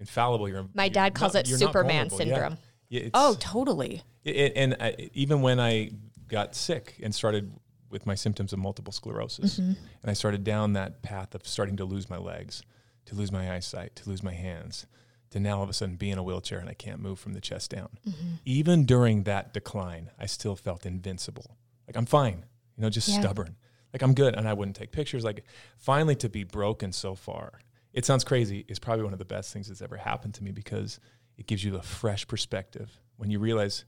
infallible. 0.00 0.48
You're 0.48 0.66
My 0.74 0.84
you're 0.84 0.92
dad 0.92 1.14
calls 1.14 1.34
not- 1.34 1.48
it 1.48 1.58
Superman 1.58 2.08
vulnerable. 2.08 2.18
Yeah. 2.18 2.34
syndrome. 2.48 2.58
Yeah, 2.88 3.08
oh 3.14 3.36
totally 3.40 4.02
it, 4.24 4.36
it- 4.36 4.52
and 4.56 4.76
I, 4.80 5.08
even 5.14 5.40
when 5.40 5.58
I 5.58 5.90
got 6.28 6.54
sick 6.54 6.96
and 7.02 7.14
started 7.14 7.52
with 7.90 8.04
my 8.06 8.14
symptoms 8.14 8.52
of 8.52 8.58
multiple 8.58 8.92
sclerosis, 8.92 9.58
Mm-hmm. 9.58 9.70
and 10.02 10.10
I 10.10 10.12
started 10.14 10.44
down 10.44 10.72
that 10.74 11.02
path 11.02 11.34
of 11.34 11.46
starting 11.46 11.76
to 11.76 11.84
lose 11.84 12.08
my 12.10 12.16
legs, 12.18 12.62
to 13.06 13.14
lose 13.14 13.30
my 13.32 13.54
eyesight, 13.54 13.96
to 13.96 14.08
lose 14.08 14.22
my 14.22 14.32
hands, 14.32 14.86
to 15.30 15.40
now 15.40 15.58
all 15.58 15.62
of 15.62 15.68
a 15.70 15.72
sudden 15.74 15.96
be 15.96 16.10
in 16.10 16.18
a 16.18 16.22
wheelchair 16.22 16.58
and 16.58 16.68
I 16.70 16.74
can't 16.74 17.00
move 17.00 17.18
from 17.18 17.32
the 17.34 17.40
chest 17.40 17.70
down. 17.70 17.88
Mm-hmm. 18.06 18.28
Even 18.44 18.84
during 18.86 19.22
that 19.24 19.52
decline, 19.54 20.10
I 20.18 20.26
still 20.26 20.56
felt 20.56 20.84
invincible. 20.86 21.56
Like 21.86 21.96
I'm 21.96 22.06
fine, 22.06 22.44
you 22.76 22.82
know, 22.82 22.90
just 22.90 23.08
Yeah. 23.08 23.20
stubborn. 23.20 23.56
Like 23.92 24.02
I'm 24.02 24.14
good, 24.14 24.34
and 24.34 24.48
I 24.48 24.52
wouldn't 24.54 24.76
take 24.76 24.90
pictures. 24.92 25.24
Like 25.24 25.44
finally 25.76 26.16
to 26.16 26.28
be 26.28 26.44
broken 26.44 26.92
so 26.92 27.14
far, 27.14 27.60
it 27.92 28.04
sounds 28.06 28.24
crazy. 28.24 28.64
Is 28.68 28.78
probably 28.78 29.04
one 29.04 29.12
of 29.12 29.18
the 29.18 29.24
best 29.24 29.52
things 29.52 29.68
that's 29.68 29.82
ever 29.82 29.96
happened 29.98 30.34
to 30.34 30.44
me 30.44 30.50
because 30.52 30.98
it 31.36 31.46
gives 31.46 31.62
you 31.64 31.76
a 31.76 31.82
fresh 31.82 32.26
perspective 32.26 33.00
when 33.16 33.30
you 33.30 33.38
realize 33.38 33.84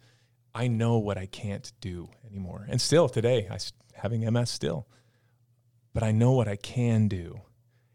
I 0.54 0.68
know 0.68 0.98
what 0.98 1.16
I 1.18 1.26
can't 1.26 1.72
do 1.80 2.10
anymore. 2.26 2.66
And 2.68 2.80
still 2.80 3.08
today, 3.08 3.48
I 3.50 3.58
having 3.94 4.20
MS 4.30 4.50
still, 4.50 4.86
but 5.92 6.02
I 6.02 6.10
know 6.12 6.32
what 6.32 6.48
I 6.48 6.56
can 6.56 7.08
do, 7.08 7.40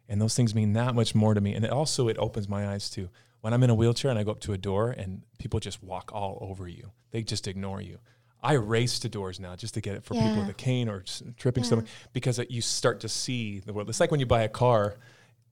and 0.08 0.20
those 0.22 0.36
things 0.36 0.56
mean 0.56 0.74
that 0.74 0.96
much 0.96 1.14
more 1.14 1.34
to 1.34 1.42
me. 1.42 1.54
And 1.54 1.64
it 1.64 1.72
also 1.72 2.08
it 2.08 2.18
opens 2.18 2.48
my 2.50 2.68
eyes 2.70 2.90
to 2.92 3.10
when 3.42 3.54
I'm 3.54 3.64
in 3.64 3.70
a 3.70 3.76
wheelchair 3.76 4.10
and 4.10 4.20
I 4.20 4.24
go 4.24 4.32
up 4.32 4.40
to 4.42 4.54
a 4.54 4.58
door 4.58 4.90
and 4.92 5.22
people 5.38 5.60
just 5.60 5.84
walk 5.84 6.12
all 6.14 6.38
over 6.42 6.68
you. 6.68 6.92
They 7.12 7.22
just 7.24 7.48
ignore 7.48 7.82
you. 7.82 8.00
I 8.42 8.54
race 8.54 9.00
to 9.00 9.10
doors 9.10 9.40
now 9.40 9.56
just 9.56 9.74
to 9.74 9.82
get 9.82 9.96
it 9.96 10.04
for 10.04 10.14
people 10.14 10.38
with 10.40 10.50
a 10.50 10.54
cane 10.54 10.88
or 10.90 11.04
tripping 11.38 11.64
Yeah. 11.64 11.68
stuff 11.68 11.84
because 12.14 12.40
it, 12.40 12.50
you 12.52 12.62
start 12.62 13.02
to 13.02 13.10
see 13.10 13.60
the 13.60 13.74
world. 13.74 13.90
It's 13.90 14.00
like 14.00 14.12
when 14.12 14.20
you 14.22 14.26
buy 14.26 14.44
a 14.44 14.50
car, 14.50 14.96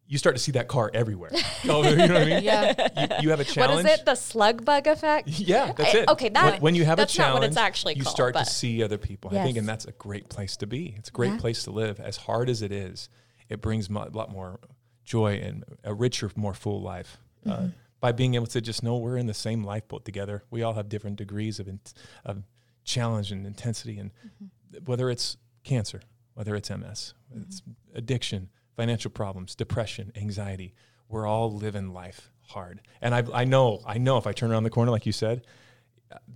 you 0.10 0.17
start 0.17 0.38
to 0.38 0.41
see 0.41 0.54
that 0.54 0.69
car 0.69 0.89
everywhere. 0.93 1.32
oh, 1.67 1.84
you 1.89 1.95
know 1.97 2.08
what 2.13 2.21
I 2.21 2.26
mean? 2.26 2.43
yeah 2.43 2.88
You, 3.19 3.23
you 3.23 3.30
have 3.32 3.39
a 3.39 3.43
What 3.43 3.47
challenge. 3.47 3.88
is 3.89 4.00
it? 4.00 4.06
The 4.06 4.15
slug 4.15 4.63
bug 4.63 4.88
effect? 4.88 5.28
Yeah, 5.39 5.73
that's 5.73 5.93
I- 5.95 5.97
it. 6.00 6.10
okay, 6.10 6.30
that- 6.30 6.54
when, 6.54 6.62
when 6.62 6.76
you 6.76 6.86
have 6.86 6.97
that's 6.97 7.13
a 7.13 7.17
not 7.19 7.23
challenge, 7.26 7.41
what 7.41 7.47
it's 7.50 7.58
actually 7.58 7.95
you 7.95 8.04
called, 8.04 8.15
start 8.15 8.36
to 8.36 8.45
see 8.45 8.82
other 8.84 8.97
people. 8.97 9.38
I 9.38 9.43
think, 9.43 9.58
and 9.58 9.67
that's 9.67 9.84
a 9.86 9.91
great 9.91 10.30
place 10.30 10.56
to 10.58 10.67
be. 10.67 10.95
It's 10.97 11.10
a 11.10 11.12
great 11.12 11.34
Yeah. 11.34 11.39
place 11.39 11.63
to 11.65 11.71
live. 11.71 12.00
As 12.00 12.15
hard 12.15 12.50
as 12.50 12.62
it 12.62 12.71
is, 12.71 13.10
it 13.50 13.60
brings 13.62 13.89
a 13.89 13.93
lot 13.93 14.32
more 14.32 14.62
joy 15.04 15.41
and 15.43 15.65
a 15.84 15.93
richer, 15.93 16.32
more 16.38 16.54
full 16.54 16.82
life 16.82 17.17
uh, 17.45 17.50
Mm-hmm. 17.50 17.67
by 18.00 18.12
being 18.13 18.36
able 18.36 18.47
to 18.47 18.62
just 18.62 18.84
know 18.84 18.97
we're 18.97 19.17
in 19.17 19.26
the 19.28 19.34
same 19.34 19.63
lifeboat 19.65 20.06
together. 20.06 20.43
We 20.50 20.63
all 20.63 20.73
have 20.76 20.88
different 20.88 21.17
degrees 21.17 21.60
of 21.60 21.67
in, 21.67 21.80
of 22.26 22.43
challenge 22.88 23.32
and 23.32 23.45
intensity, 23.45 24.00
and 24.00 24.10
Mm-hmm. 24.26 24.86
whether 24.86 25.10
it's 25.12 25.38
cancer, 25.63 26.02
whether 26.34 26.56
it's 26.56 26.69
MS, 26.71 27.13
whether 27.30 27.43
it's 27.45 27.62
Mm-hmm. 27.62 27.97
addiction, 27.97 28.50
financial 28.76 29.12
problems, 29.12 29.54
depression, 29.56 30.12
anxiety. 30.15 30.73
We're 31.10 31.28
all 31.28 31.52
living 31.52 31.93
life 31.93 32.32
hard. 32.47 32.82
And 33.02 33.13
I, 33.15 33.23
I 33.34 33.43
know, 33.45 33.82
I 33.86 33.97
know 33.97 34.17
if 34.17 34.26
I 34.28 34.34
turn 34.34 34.52
around 34.52 34.63
the 34.63 34.69
corner, 34.69 34.91
like 34.91 35.06
you 35.06 35.12
said, 35.13 35.45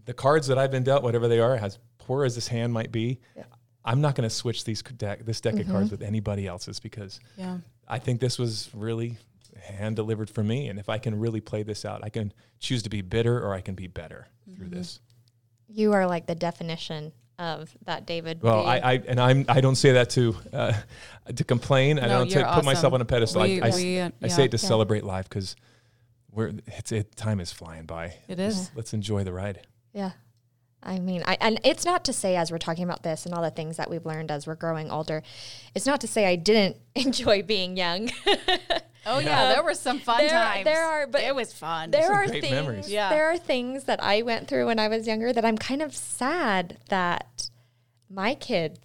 the 0.06 0.14
cards 0.14 0.48
that 0.48 0.58
I've 0.58 0.72
been 0.72 0.84
dealt, 0.84 1.04
whatever 1.04 1.28
they 1.28 1.40
are, 1.40 1.56
as 1.56 1.78
poor 1.98 2.26
as 2.26 2.36
this 2.36 2.48
hand 2.48 2.74
might 2.74 2.92
be, 2.92 3.20
I'm 3.84 4.02
not 4.02 4.16
going 4.16 4.28
to 4.30 4.36
switch 4.36 4.64
these 4.64 4.82
deck, 4.82 5.26
this 5.26 5.42
deck 5.42 5.58
of 5.60 5.68
cards 5.68 5.92
with 5.92 6.02
anybody 6.02 6.46
else's 6.48 6.80
because 6.80 7.20
yeah 7.38 7.58
I 7.88 8.00
think 8.00 8.20
this 8.22 8.38
was 8.40 8.70
really 8.74 9.18
hand 9.62 9.96
delivered 9.98 10.30
for 10.30 10.44
me. 10.44 10.68
And 10.70 10.80
if 10.80 10.88
I 10.90 10.98
can 10.98 11.20
really 11.20 11.42
play 11.42 11.64
this 11.64 11.84
out, 11.86 12.04
I 12.04 12.10
can 12.10 12.32
choose 12.60 12.84
to 12.84 12.90
be 12.90 13.02
bitter 13.02 13.40
or 13.46 13.54
I 13.54 13.62
can 13.62 13.76
be 13.76 13.88
better 13.88 14.28
through 14.56 14.70
this. 14.70 15.00
You 15.74 15.94
are 15.94 16.06
like 16.08 16.26
the 16.28 16.36
definition 16.36 17.14
of 17.40 17.76
that, 17.86 18.06
David. 18.06 18.42
Well, 18.42 18.64
B. 18.64 18.70
I, 18.70 18.92
I 18.94 18.94
and 19.08 19.20
I'm 19.20 19.46
I 19.48 19.62
don't 19.62 19.76
say 19.76 19.94
that 19.94 20.10
to 20.12 20.36
uh, 20.54 20.74
to 21.36 21.44
complain. 21.44 21.96
No, 21.96 22.04
I 22.04 22.08
don't 22.08 22.30
you're 22.32 22.44
to 22.44 22.54
put 22.54 22.66
myself 22.66 22.94
on 22.94 23.02
a 23.02 23.06
pedestal. 23.06 23.42
We- 23.44 23.62
I, 23.62 23.66
I 23.66 23.70
s- 23.70 23.76
we, 23.78 24.00
uh, 24.00 24.10
I 24.22 24.28
say 24.28 24.46
it 24.46 24.52
to 24.52 24.58
Yeah. 24.58 24.68
celebrate 24.68 25.04
life 25.04 25.28
because 25.30 25.56
we're 26.32 26.54
it's 26.68 26.92
it 26.92 27.16
time 27.16 27.40
is 27.40 27.52
flying 27.52 27.86
by. 27.86 28.14
it 28.28 28.40
is 28.40 28.70
Let's 28.76 28.94
enjoy 28.94 29.24
the 29.24 29.34
ride. 29.34 29.66
Yeah. 29.94 30.12
I 30.84 31.00
mean, 31.00 31.24
I, 31.28 31.38
and 31.40 31.60
it's 31.64 31.86
not 31.86 32.04
to 32.06 32.14
say, 32.14 32.36
as 32.36 32.52
we're 32.52 32.58
talking 32.58 32.84
about 32.84 33.04
this 33.04 33.26
and 33.26 33.36
all 33.36 33.44
the 33.44 33.52
things 33.52 33.78
that 33.78 33.90
we've 33.90 34.06
learned 34.06 34.32
as 34.32 34.48
we're 34.48 34.56
growing 34.56 34.90
older, 34.90 35.22
it's 35.76 35.86
not 35.86 36.02
to 36.02 36.08
say 36.08 36.26
I 36.26 36.36
didn't 36.36 36.78
enjoy 36.96 37.44
being 37.44 37.78
young. 37.78 38.10
oh 39.06 39.18
yeah 39.18 39.44
um, 39.44 39.50
there 39.50 39.64
were 39.64 39.74
some 39.74 40.00
fun 40.00 40.20
there- 40.20 40.30
times 40.30 40.66
there 40.66 40.86
are, 40.86 41.08
but 41.08 41.22
it 41.22 41.34
was 41.34 41.52
fun 41.54 41.90
there 41.90 42.04
Some 42.04 42.16
are 42.16 42.28
great 42.28 42.42
things, 42.42 42.54
memories. 42.54 42.90
Yeah. 42.92 43.10
there 43.10 43.32
are 43.32 43.38
things 43.38 43.86
that 43.86 44.02
I 44.04 44.22
went 44.22 44.48
through 44.48 44.68
when 44.68 44.78
I 44.78 44.88
was 44.88 45.08
younger 45.08 45.34
that 45.34 45.44
I'm 45.44 45.58
kind 45.58 45.82
of 45.82 45.96
sad 45.96 46.78
that 46.90 47.50
my 48.10 48.36
kids, 48.36 48.80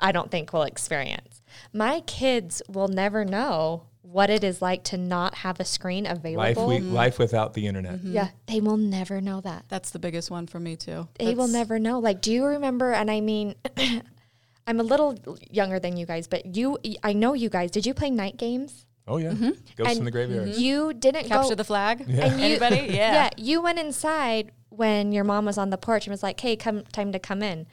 I 0.00 0.12
don't 0.12 0.30
think 0.30 0.52
will 0.52 0.64
experience. 0.64 1.40
My 1.72 2.00
kids 2.00 2.60
will 2.68 2.88
never 2.88 3.24
know 3.24 3.84
what 4.10 4.30
it 4.30 4.42
is 4.42 4.62
like 4.62 4.82
to 4.84 4.96
not 4.96 5.34
have 5.34 5.60
a 5.60 5.64
screen 5.64 6.04
Life 6.04 6.18
available. 6.18 6.66
we, 6.68 6.78
life 6.80 7.18
without 7.18 7.52
the 7.54 7.66
internet. 7.66 8.00
yeah, 8.02 8.28
they 8.46 8.60
will 8.60 8.76
never 8.78 9.20
know 9.20 9.40
that. 9.42 9.64
that's 9.68 9.90
the 9.90 9.98
biggest 9.98 10.30
one 10.30 10.46
for 10.46 10.58
me 10.58 10.76
too 10.76 11.06
they 11.18 11.34
will 11.34 11.48
never 11.48 11.78
know. 11.78 11.98
Like, 11.98 12.20
do 12.22 12.32
you 12.32 12.44
remember? 12.44 12.92
And 12.92 13.10
I 13.10 13.20
mean, 13.20 13.54
I'm 14.66 14.80
a 14.80 14.82
little 14.82 15.16
younger 15.50 15.78
than 15.78 15.96
you 15.96 16.06
guys, 16.06 16.26
but 16.26 16.56
you, 16.56 16.78
I 17.02 17.12
know 17.12 17.32
you 17.34 17.48
guys. 17.48 17.70
Did 17.70 17.86
you 17.86 17.94
play 17.94 18.10
night 18.10 18.36
games? 18.36 18.86
Oh 19.06 19.16
yeah, 19.16 19.32
Ghosts 19.32 19.40
in 19.40 19.52
Mm-hmm. 19.54 19.86
And 19.98 20.06
the 20.06 20.10
graveyard. 20.10 20.48
You 20.50 20.92
didn't 20.92 21.24
capture 21.24 21.50
go. 21.50 21.54
the 21.56 21.64
flag 21.64 22.02
and 22.02 22.10
you- 22.10 22.20
anybody 22.22 22.76
yeah 22.94 23.12
yeah, 23.14 23.30
you 23.38 23.62
went 23.62 23.78
inside 23.78 24.52
when 24.68 25.12
your 25.12 25.24
mom 25.24 25.46
was 25.46 25.56
on 25.58 25.70
the 25.70 25.78
porch 25.78 26.06
and 26.06 26.12
was 26.12 26.22
like, 26.22 26.38
"Hey, 26.40 26.56
come, 26.56 26.84
time 26.92 27.12
to 27.12 27.18
come 27.18 27.42
in." 27.42 27.66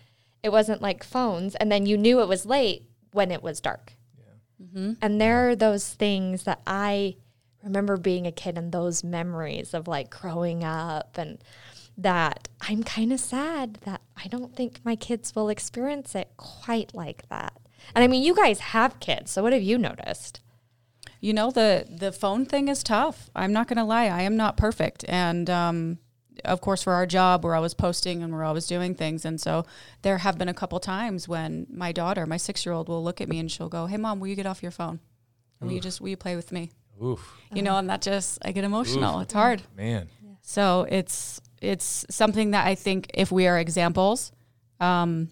It 0.43 0.49
wasn't 0.51 0.81
like 0.81 1.03
phones, 1.03 1.55
and 1.55 1.69
then 1.71 1.85
you 1.85 1.97
knew 1.97 2.21
it 2.21 2.27
was 2.27 2.45
late 2.45 2.83
when 3.11 3.31
it 3.31 3.43
was 3.43 3.59
dark. 3.59 3.93
And 5.01 5.19
there 5.21 5.49
are 5.49 5.55
those 5.55 5.93
things 5.93 6.43
that 6.43 6.61
I 6.65 7.15
remember 7.63 7.97
being 7.97 8.27
a 8.27 8.31
kid 8.31 8.57
and 8.57 8.71
those 8.71 9.03
memories 9.03 9.73
of 9.73 9.87
like 9.87 10.09
growing 10.09 10.63
up 10.63 11.17
and 11.17 11.43
that 11.97 12.49
I'm 12.61 12.83
kind 12.83 13.13
of 13.13 13.19
sad 13.19 13.79
that 13.85 14.01
I 14.23 14.27
don't 14.27 14.55
think 14.55 14.79
my 14.83 14.95
kids 14.95 15.35
will 15.35 15.49
experience 15.49 16.13
it 16.15 16.29
quite 16.37 16.93
like 16.93 17.27
that. 17.29 17.53
And 17.93 18.03
I 18.03 18.07
mean, 18.07 18.23
you 18.23 18.35
guys 18.35 18.59
have 18.59 18.99
kids, 18.99 19.31
so 19.31 19.43
what 19.43 19.53
have 19.53 19.61
you 19.61 19.77
noticed? 19.77 20.41
You 21.21 21.33
know 21.33 21.49
the 21.51 21.85
the 21.89 22.11
phone 22.11 22.45
thing 22.45 22.67
is 22.67 22.83
tough. 22.83 23.29
I'm 23.35 23.53
not 23.53 23.67
going 23.67 23.77
to 23.77 23.83
lie. 23.83 24.05
I 24.05 24.21
am 24.21 24.35
not 24.35 24.57
perfect, 24.57 25.05
and 25.07 25.49
um, 25.49 25.99
of 26.43 26.61
course, 26.61 26.83
for 26.83 26.93
our 26.93 27.05
job, 27.05 27.43
we're 27.43 27.55
always 27.55 27.73
posting 27.73 28.21
and 28.23 28.33
we're 28.33 28.43
always 28.43 28.67
doing 28.67 28.95
things. 28.95 29.23
And 29.25 29.39
so 29.39 29.65
there 30.01 30.17
have 30.19 30.37
been 30.37 30.49
a 30.49 30.53
couple 30.53 30.79
times 30.79 31.27
when 31.27 31.67
my 31.69 31.91
daughter, 31.91 32.25
my 32.25 32.37
six 32.37 32.65
year 32.65 32.73
old, 32.73 32.89
will 32.89 33.03
look 33.03 33.21
at 33.21 33.29
me 33.29 33.39
and 33.39 33.49
she'll 33.51 33.69
go, 33.69 33.85
"Hey, 33.85 33.97
mom, 33.97 34.19
will 34.19 34.27
you 34.27 34.35
get 34.35 34.45
off 34.45 34.61
your 34.61 34.71
phone? 34.71 34.99
Will 35.61 35.71
you 35.71 35.79
just 35.79 36.01
will 36.01 36.09
you 36.09 36.17
play 36.17 36.35
with 36.35 36.51
me? 36.51 36.71
Oof, 37.03 37.33
You 37.51 37.61
know?" 37.61 37.77
And 37.77 37.89
that 37.89 38.01
just 38.01 38.39
I 38.43 38.51
get 38.51 38.63
emotional. 38.63 39.19
It's 39.21 39.33
hard. 39.33 39.63
man. 39.75 40.09
So 40.41 40.85
it's 40.89 41.41
it's 41.61 42.05
something 42.09 42.51
that 42.51 42.67
I 42.67 42.75
think 42.75 43.09
if 43.13 43.31
we 43.31 43.47
are 43.47 43.57
examples, 43.57 44.31
um, 44.79 45.29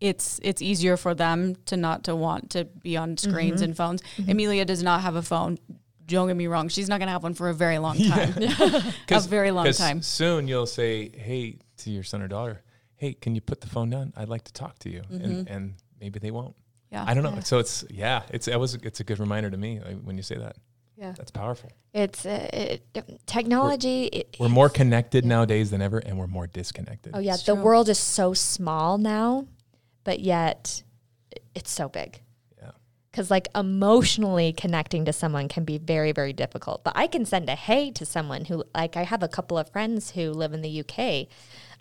it's 0.00 0.40
it's 0.42 0.60
easier 0.60 0.96
for 0.96 1.14
them 1.14 1.54
to 1.66 1.76
not 1.76 2.04
to 2.04 2.16
want 2.16 2.50
to 2.50 2.64
be 2.64 2.96
on 2.96 3.16
screens 3.16 3.62
and 3.62 3.76
phones. 3.76 4.02
Amelia 4.28 4.64
does 4.64 4.82
not 4.82 5.02
have 5.02 5.14
a 5.14 5.22
phone. 5.22 5.58
Don't 6.12 6.28
get 6.28 6.36
me 6.36 6.46
wrong; 6.46 6.68
she's 6.68 6.88
not 6.88 6.98
going 6.98 7.06
to 7.08 7.12
have 7.12 7.22
one 7.22 7.34
for 7.34 7.48
a 7.48 7.54
very 7.54 7.78
long 7.78 7.98
time. 8.12 8.34
a 9.10 9.20
very 9.28 9.50
long 9.50 9.70
time. 9.72 10.02
Soon 10.02 10.46
you'll 10.48 10.66
say, 10.66 11.08
"Hey," 11.08 11.58
to 11.78 11.90
your 11.90 12.02
son 12.04 12.22
or 12.22 12.28
daughter, 12.28 12.62
"Hey, 12.96 13.14
can 13.14 13.34
you 13.34 13.40
put 13.40 13.60
the 13.60 13.68
phone 13.68 13.90
down? 13.90 14.12
I'd 14.16 14.28
like 14.28 14.44
to 14.44 14.52
talk 14.52 14.78
to 14.80 14.90
you." 14.90 15.02
And 15.10 15.48
and 15.48 15.74
maybe 16.00 16.18
they 16.18 16.30
won't. 16.30 16.54
Yeah. 16.90 17.04
I 17.06 17.14
don't 17.14 17.22
know. 17.24 17.40
So 17.40 17.58
it's 17.58 17.84
yeah, 17.90 18.22
it's 18.30 18.46
it 18.48 18.58
was 18.60 18.74
it's 18.74 19.00
a 19.00 19.04
good 19.04 19.18
reminder 19.18 19.50
to 19.50 19.56
me 19.56 19.80
like, 19.80 20.00
when 20.02 20.16
you 20.16 20.22
say 20.22 20.36
that. 20.36 20.56
Yeah. 20.96 21.14
That's 21.16 21.30
powerful. 21.32 21.70
It's 21.94 22.24
uh, 22.26 22.48
it, 22.52 22.82
technology. 23.26 24.04
it- 24.04 24.36
We're 24.38 24.48
more 24.50 24.68
connected 24.68 25.24
nowadays 25.24 25.70
than 25.70 25.82
ever, 25.82 25.98
and 25.98 26.16
we're 26.18 26.26
more 26.28 26.46
disconnected. 26.46 27.12
Oh 27.14 27.18
yeah, 27.18 27.34
It's 27.34 27.42
the 27.44 27.54
true. 27.54 27.62
world 27.64 27.88
is 27.88 27.98
so 27.98 28.34
small 28.34 28.98
now, 28.98 29.46
but 30.04 30.20
yet 30.20 30.82
it's 31.54 31.70
so 31.72 31.88
big. 31.88 32.20
Yeah. 33.12 33.18
Because 33.18 33.30
like 33.30 33.48
emotionally 33.54 34.52
connecting 34.52 35.04
to 35.04 35.12
someone 35.12 35.48
can 35.48 35.64
be 35.64 35.78
very 35.78 36.12
very 36.12 36.32
difficult. 36.32 36.82
But 36.84 36.94
I 36.96 37.06
can 37.06 37.24
send 37.24 37.48
a 37.48 37.54
hey 37.54 37.90
to 37.92 38.06
someone 38.06 38.46
who 38.46 38.64
like 38.74 38.96
I 38.96 39.02
have 39.04 39.22
a 39.22 39.28
couple 39.28 39.58
of 39.58 39.68
friends 39.70 40.10
who 40.12 40.30
live 40.32 40.52
in 40.54 40.62
the 40.62 40.80
UK. 40.80 41.28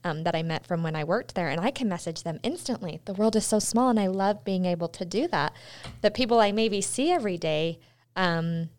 Um, 0.04 0.24
that 0.24 0.34
I 0.36 0.42
met 0.42 0.66
from 0.66 0.82
when 0.82 0.96
I 0.96 1.04
worked 1.04 1.36
there, 1.36 1.50
and 1.50 1.62
I 1.62 1.70
can 1.70 1.88
message 1.88 2.24
them 2.24 2.40
instantly. 2.42 3.02
The 3.06 3.14
world 3.14 3.36
is 3.36 3.46
so 3.46 3.60
small, 3.60 3.92
and 3.92 4.00
I 4.00 4.08
love 4.08 4.44
being 4.44 4.66
able 4.66 4.88
to 4.88 5.06
do 5.06 5.28
that. 5.28 5.54
The 6.02 6.10
people 6.10 6.40
I 6.40 6.52
maybe 6.52 6.82
see 6.82 7.12
every 7.12 7.38
day, 7.38 7.78
um, 8.16 8.72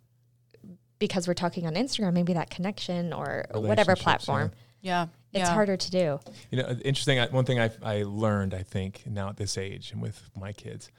because 0.99 1.29
we're 1.29 1.35
talking 1.35 1.65
on 1.65 1.75
Instagram, 1.75 2.13
maybe 2.15 2.33
that 2.33 2.51
connection 2.51 3.13
or 3.13 3.45
whatever 3.55 3.95
platform, 3.95 4.51
Yeah. 4.81 5.07
it's 5.33 5.49
yeah. 5.49 5.55
harder 5.55 5.77
to 5.77 5.91
do. 5.93 6.19
You 6.51 6.61
know, 6.61 6.71
interesting. 6.85 7.21
One 7.31 7.45
thing 7.45 7.61
I 7.61 7.71
I 7.85 8.03
learned, 8.03 8.53
I 8.53 8.65
think, 8.65 9.05
now 9.07 9.29
at 9.29 9.37
this 9.37 9.57
age 9.57 9.93
and 9.93 10.03
with 10.03 10.29
my 10.37 10.53
kids, 10.53 10.91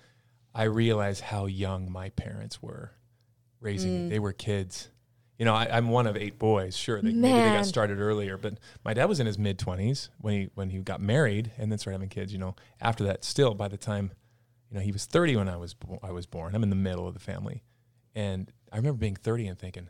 I 0.54 0.64
realize 0.64 1.20
how 1.20 1.46
young 1.46 1.92
my 1.92 2.10
parents 2.10 2.62
were 2.62 2.92
raising 3.60 3.94
me. 3.94 4.08
Mm. 4.08 4.10
They 4.10 4.20
were 4.20 4.34
kids. 4.34 4.90
You 5.40 5.46
know, 5.46 5.56
I, 5.56 5.68
I'm 5.72 5.90
one 5.90 6.06
of 6.06 6.16
eight 6.16 6.38
boys. 6.38 6.78
Sure, 6.78 7.02
they, 7.02 7.12
maybe 7.12 7.34
they 7.34 7.56
got 7.56 7.66
started 7.66 8.00
earlier, 8.00 8.38
but 8.38 8.60
my 8.86 8.94
dad 8.94 9.06
was 9.06 9.20
in 9.20 9.26
his 9.26 9.40
mid 9.40 9.58
twenties 9.58 10.10
when 10.20 10.34
he 10.34 10.50
when 10.54 10.70
he 10.70 10.78
got 10.80 11.02
married 11.02 11.52
and 11.58 11.72
then 11.72 11.80
started 11.80 11.96
having 11.96 12.10
kids. 12.10 12.32
You 12.32 12.40
know, 12.40 12.56
after 12.80 13.04
that, 13.06 13.24
still 13.24 13.56
by 13.56 13.68
the 13.68 13.78
time, 13.78 14.12
you 14.70 14.78
know, 14.78 14.82
he 14.82 14.92
was 14.92 15.06
30 15.06 15.38
when 15.38 15.50
I 15.50 15.58
was 15.58 15.74
bo- 15.74 16.00
I 16.04 16.12
was 16.12 16.28
born. 16.28 16.56
I'm 16.56 16.64
in 16.64 16.70
the 16.70 16.76
middle 16.76 17.08
of 17.08 17.16
the 17.16 17.20
family, 17.20 17.64
and 18.14 18.52
I 18.72 18.78
remember 18.78 19.00
being 19.00 19.16
30 19.16 19.48
and 19.48 19.58
thinking, 19.58 19.90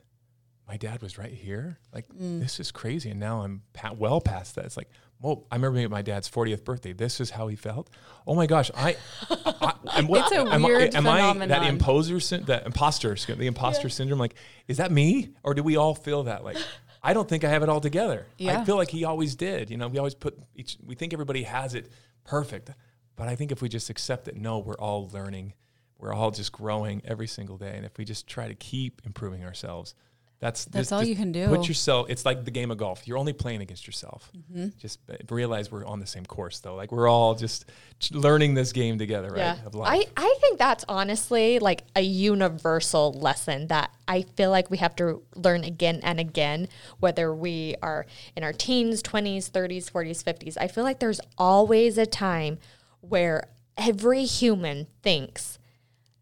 my 0.67 0.77
dad 0.77 1.01
was 1.01 1.17
right 1.17 1.33
here. 1.33 1.77
Like 1.93 2.07
mm. 2.07 2.39
this 2.39 2.59
is 2.59 2.71
crazy, 2.71 3.11
and 3.11 3.19
now 3.19 3.41
I'm 3.41 3.63
pa- 3.73 3.93
well 3.97 4.21
past 4.21 4.55
that. 4.55 4.65
It's 4.65 4.77
like, 4.77 4.89
well, 5.23 5.45
I 5.49 5.55
remember 5.55 5.75
being 5.75 5.85
at 5.85 5.89
my 5.91 6.01
dad's 6.01 6.29
40th 6.29 6.65
birthday. 6.65 6.91
This 6.91 7.21
is 7.21 7.29
how 7.31 7.47
he 7.47 7.55
felt. 7.55 7.89
Oh 8.27 8.35
my 8.35 8.45
gosh, 8.45 8.69
I, 8.75 8.97
I 9.31 9.73
am, 9.95 10.07
what, 10.07 10.31
a 10.33 10.39
am, 10.41 10.65
I- 10.65 10.67
weird 10.67 10.93
am 10.93 11.07
I 11.07 11.33
that 11.47 11.63
imposer, 11.65 12.19
that 12.43 12.65
imposter, 12.65 13.15
the 13.15 13.47
imposter 13.47 13.87
syndrome? 13.87 14.19
Like, 14.19 14.35
is 14.67 14.77
that 14.77 14.91
me, 14.91 15.29
or 15.41 15.53
do 15.53 15.63
we 15.63 15.77
all 15.77 15.95
feel 15.95 16.23
that? 16.23 16.43
Like, 16.43 16.57
I 17.01 17.13
don't 17.13 17.27
think 17.27 17.45
I 17.45 17.49
have 17.49 17.63
it 17.63 17.69
all 17.69 17.79
together. 17.81 18.25
Yeah. 18.37 18.59
I 18.59 18.65
feel 18.65 18.75
like 18.75 18.89
he 18.89 19.05
always 19.05 19.35
did. 19.35 19.69
You 19.69 19.77
know, 19.77 19.87
we 19.87 19.97
always 19.97 20.13
put 20.13 20.37
each. 20.55 20.77
We 20.85 20.93
think 20.95 21.13
everybody 21.13 21.43
has 21.43 21.73
it 21.73 21.89
perfect, 22.25 22.69
but 23.15 23.29
I 23.29 23.35
think 23.35 23.53
if 23.53 23.61
we 23.61 23.69
just 23.69 23.89
accept 23.89 24.25
that, 24.25 24.35
no, 24.35 24.59
we're 24.59 24.75
all 24.75 25.09
learning. 25.13 25.53
We're 25.99 26.13
all 26.13 26.31
just 26.31 26.51
growing 26.51 27.01
every 27.05 27.27
single 27.27 27.57
day, 27.57 27.73
and 27.77 27.85
if 27.85 27.97
we 27.97 28.03
just 28.03 28.27
try 28.27 28.49
to 28.49 28.55
keep 28.55 29.01
improving 29.05 29.45
ourselves, 29.45 29.95
that's 30.39 30.65
That's 30.65 30.89
just- 30.89 30.93
all 30.93 31.03
you 31.03 31.15
can 31.15 31.31
do. 31.31 31.47
Put 31.47 31.69
yourself. 31.69 32.07
It's 32.09 32.25
like 32.25 32.43
the 32.43 32.51
game 32.51 32.69
of 32.69 32.77
golf. 32.77 33.07
You're 33.07 33.17
only 33.17 33.31
playing 33.31 33.61
against 33.61 33.87
yourself. 33.87 34.29
Mm-hmm. 34.37 34.77
Just 34.77 34.99
realize 35.29 35.71
we're 35.71 35.85
on 35.85 36.01
the 36.01 36.05
same 36.05 36.25
course, 36.25 36.59
though. 36.59 36.75
Like 36.75 36.91
we're 36.91 37.07
all 37.07 37.33
just 37.35 37.65
learning 38.11 38.53
this 38.53 38.73
game 38.73 38.97
together, 38.97 39.29
right? 39.29 39.57
Life. 39.73 40.09
I, 40.17 40.21
I 40.21 40.35
think 40.41 40.59
that's 40.59 40.83
honestly 40.89 41.59
like 41.59 41.83
a 41.95 42.01
universal 42.01 43.13
lesson 43.13 43.67
that 43.67 43.91
I 44.07 44.23
feel 44.35 44.49
like 44.49 44.69
we 44.69 44.77
have 44.77 44.95
to 44.97 45.21
learn 45.35 45.63
again 45.63 46.01
and 46.03 46.19
again, 46.19 46.67
whether 46.99 47.33
we 47.33 47.75
are 47.81 48.05
in 48.35 48.43
our 48.43 48.51
teens, 48.53 49.01
20s, 49.01 49.49
30s, 49.49 49.89
40s, 49.91 50.23
50s. 50.23 50.57
I 50.59 50.67
feel 50.67 50.83
like 50.83 50.99
there's 50.99 51.21
always 51.37 51.97
a 51.97 52.05
time 52.05 52.57
where 52.99 53.47
every 53.77 54.25
human 54.25 54.87
thinks, 55.01 55.57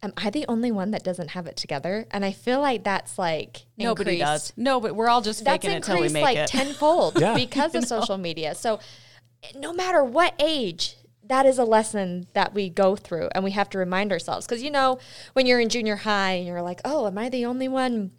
Am 0.03 0.13
I 0.17 0.31
the 0.31 0.45
only 0.47 0.71
one 0.71 0.91
that 0.91 1.03
doesn't 1.03 1.29
have 1.31 1.45
it 1.45 1.55
together? 1.55 2.07
And 2.09 2.25
I 2.25 2.31
feel 2.31 2.59
like 2.59 2.83
that's 2.83 3.19
like 3.19 3.65
Nobody 3.77 4.11
increased- 4.19 4.25
does. 4.25 4.53
No, 4.57 4.79
but 4.79 4.95
we're 4.95 5.09
all 5.09 5.21
just 5.21 5.43
that's 5.43 5.63
faking 5.63 5.71
it 5.71 5.75
until 5.77 5.95
we 5.97 6.07
increased 6.07 6.13
make 6.13 6.23
like 6.23 6.37
it. 6.37 6.47
tenfold 6.47 7.13
Yeah. 7.21 7.35
because 7.35 7.75
of 7.75 7.85
social 7.95 8.17
media. 8.17 8.55
So 8.55 8.79
no 9.55 9.73
matter 9.73 10.03
what 10.03 10.33
age, 10.39 10.95
that 11.23 11.45
is 11.45 11.59
a 11.59 11.63
lesson 11.63 12.27
that 12.33 12.53
we 12.53 12.67
go 12.69 12.95
through 12.95 13.29
and 13.35 13.43
we 13.43 13.51
have 13.51 13.69
to 13.69 13.77
remind 13.77 14.11
ourselves. 14.11 14.47
Because 14.47 14.63
you 14.63 14.71
know, 14.71 14.97
when 15.33 15.45
you're 15.45 15.59
in 15.59 15.69
junior 15.69 15.97
high 15.97 16.31
and 16.33 16.47
you're 16.47 16.63
like, 16.63 16.81
oh, 16.83 17.05
am 17.05 17.17
I 17.19 17.29
the 17.29 17.45
only 17.45 17.67
one 17.67 18.11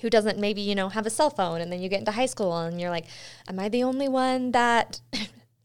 who 0.00 0.08
doesn't 0.10 0.38
maybe, 0.38 0.62
you 0.62 0.74
know, 0.74 0.88
have 0.88 1.04
a 1.06 1.10
cell 1.10 1.30
phone? 1.30 1.60
And 1.60 1.70
then 1.70 1.80
you 1.80 1.88
get 1.90 1.98
into 2.00 2.12
high 2.12 2.26
school 2.26 2.56
and 2.56 2.80
you're 2.80 2.90
like, 2.90 3.04
am 3.48 3.58
I 3.58 3.68
the 3.68 3.82
only 3.82 4.08
one 4.08 4.52
that 4.52 5.00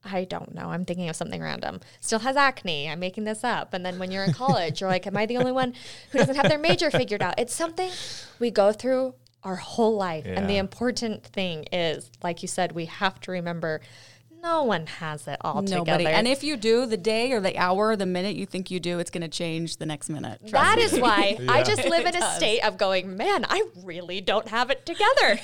I 0.03 0.23
don't 0.23 0.55
know. 0.55 0.71
I'm 0.71 0.85
thinking 0.85 1.09
of 1.09 1.15
something 1.15 1.41
random. 1.41 1.79
Still 1.99 2.19
has 2.19 2.35
acne. 2.35 2.89
I'm 2.89 2.99
making 2.99 3.23
this 3.23 3.43
up. 3.43 3.73
And 3.73 3.85
then 3.85 3.99
when 3.99 4.11
you're 4.11 4.23
in 4.23 4.33
college, 4.33 4.81
you're 4.81 4.89
like, 4.89 5.05
am 5.05 5.15
I 5.15 5.25
the 5.25 5.37
only 5.37 5.51
one 5.51 5.73
who 6.11 6.17
doesn't 6.17 6.35
have 6.35 6.49
their 6.49 6.57
major 6.57 6.89
figured 6.89 7.21
out? 7.21 7.35
It's 7.37 7.53
something 7.53 7.91
we 8.39 8.49
go 8.49 8.71
through 8.71 9.13
our 9.43 9.55
whole 9.55 9.95
life. 9.95 10.25
And 10.25 10.49
the 10.49 10.57
important 10.57 11.23
thing 11.25 11.65
is, 11.71 12.11
like 12.23 12.41
you 12.41 12.47
said, 12.47 12.71
we 12.71 12.85
have 12.85 13.19
to 13.21 13.31
remember 13.31 13.81
no 14.41 14.63
one 14.63 14.87
has 14.87 15.27
it 15.27 15.37
all 15.41 15.61
Nobody. 15.61 16.03
together. 16.03 16.07
And 16.09 16.27
if 16.27 16.43
you 16.43 16.57
do, 16.57 16.85
the 16.85 16.97
day 16.97 17.31
or 17.31 17.39
the 17.39 17.57
hour 17.57 17.89
or 17.89 17.95
the 17.95 18.05
minute 18.05 18.35
you 18.35 18.45
think 18.45 18.71
you 18.71 18.79
do, 18.79 18.99
it's 18.99 19.11
going 19.11 19.21
to 19.21 19.27
change 19.27 19.77
the 19.77 19.85
next 19.85 20.09
minute. 20.09 20.39
Trust 20.47 20.53
that 20.53 20.77
me. 20.77 20.83
is 20.83 20.99
why 20.99 21.37
I 21.49 21.63
just 21.63 21.85
live 21.85 22.05
in 22.05 22.15
a 22.15 22.19
does. 22.19 22.35
state 22.35 22.61
of 22.61 22.77
going, 22.77 23.15
man, 23.15 23.45
I 23.47 23.63
really 23.83 24.21
don't 24.21 24.47
have 24.47 24.69
it 24.69 24.85
together. 24.85 25.39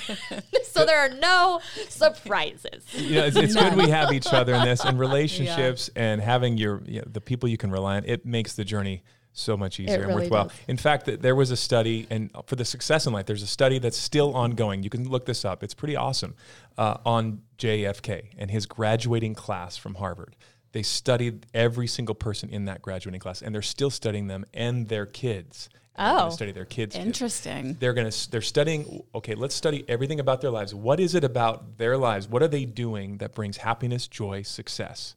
so 0.64 0.84
there 0.84 0.98
are 0.98 1.10
no 1.10 1.60
surprises. 1.88 2.84
you 2.94 3.16
know, 3.16 3.24
it's, 3.26 3.36
it's 3.36 3.54
good 3.54 3.76
we 3.76 3.88
have 3.88 4.12
each 4.12 4.32
other 4.32 4.54
in 4.54 4.64
this 4.64 4.84
and 4.84 4.98
relationships 4.98 5.90
and 5.94 6.20
having 6.20 6.56
your 6.56 6.82
you 6.86 7.00
know, 7.00 7.08
the 7.10 7.20
people 7.20 7.48
you 7.48 7.56
can 7.56 7.70
rely 7.70 7.96
on. 7.96 8.04
It 8.04 8.26
makes 8.26 8.54
the 8.54 8.64
journey 8.64 9.02
so 9.38 9.56
much 9.56 9.78
easier 9.80 10.02
and 10.04 10.14
worthwhile. 10.14 10.44
does. 10.48 10.56
In 10.68 10.76
fact, 10.76 11.06
th- 11.06 11.20
there 11.20 11.34
was 11.34 11.50
a 11.50 11.56
study, 11.56 12.06
and 12.10 12.30
for 12.46 12.56
the 12.56 12.64
success 12.64 13.06
in 13.06 13.12
life, 13.12 13.26
there's 13.26 13.42
a 13.42 13.46
study 13.46 13.78
that's 13.78 13.96
still 13.96 14.34
ongoing. 14.34 14.82
You 14.82 14.90
can 14.90 15.08
look 15.08 15.26
this 15.26 15.44
up. 15.44 15.62
It's 15.62 15.74
pretty 15.74 15.96
awesome 15.96 16.34
uh, 16.76 16.98
on 17.06 17.42
JFK 17.58 18.28
and 18.38 18.50
his 18.50 18.66
graduating 18.66 19.34
class 19.34 19.76
from 19.76 19.94
Harvard. 19.96 20.36
They 20.72 20.82
studied 20.82 21.46
every 21.54 21.86
single 21.86 22.14
person 22.14 22.50
in 22.50 22.66
that 22.66 22.82
graduating 22.82 23.20
class, 23.20 23.40
and 23.42 23.54
they're 23.54 23.62
still 23.62 23.90
studying 23.90 24.26
them 24.26 24.44
and 24.52 24.88
their 24.88 25.06
kids. 25.06 25.68
They're 25.96 26.06
gonna 26.06 26.26
Oh. 26.26 26.30
study 26.30 26.52
their 26.52 26.64
kids. 26.64 26.94
kids 26.94 27.04
Interesting. 27.04 27.76
they're 27.80 27.92
going 27.92 28.08
to 28.08 28.30
they're 28.30 28.40
studying 28.40 29.02
okay 29.16 29.34
let's 29.34 29.56
study 29.56 29.84
everything 29.88 30.20
about 30.20 30.40
their 30.40 30.52
lives 30.52 30.72
what 30.72 31.00
is 31.00 31.16
it 31.16 31.24
about 31.24 31.76
their 31.76 31.96
lives 31.96 32.28
what 32.28 32.40
are 32.40 32.46
they 32.46 32.64
doing 32.64 33.16
that 33.18 33.34
brings 33.34 33.56
happiness 33.56 34.06
joy 34.06 34.42
success 34.42 35.16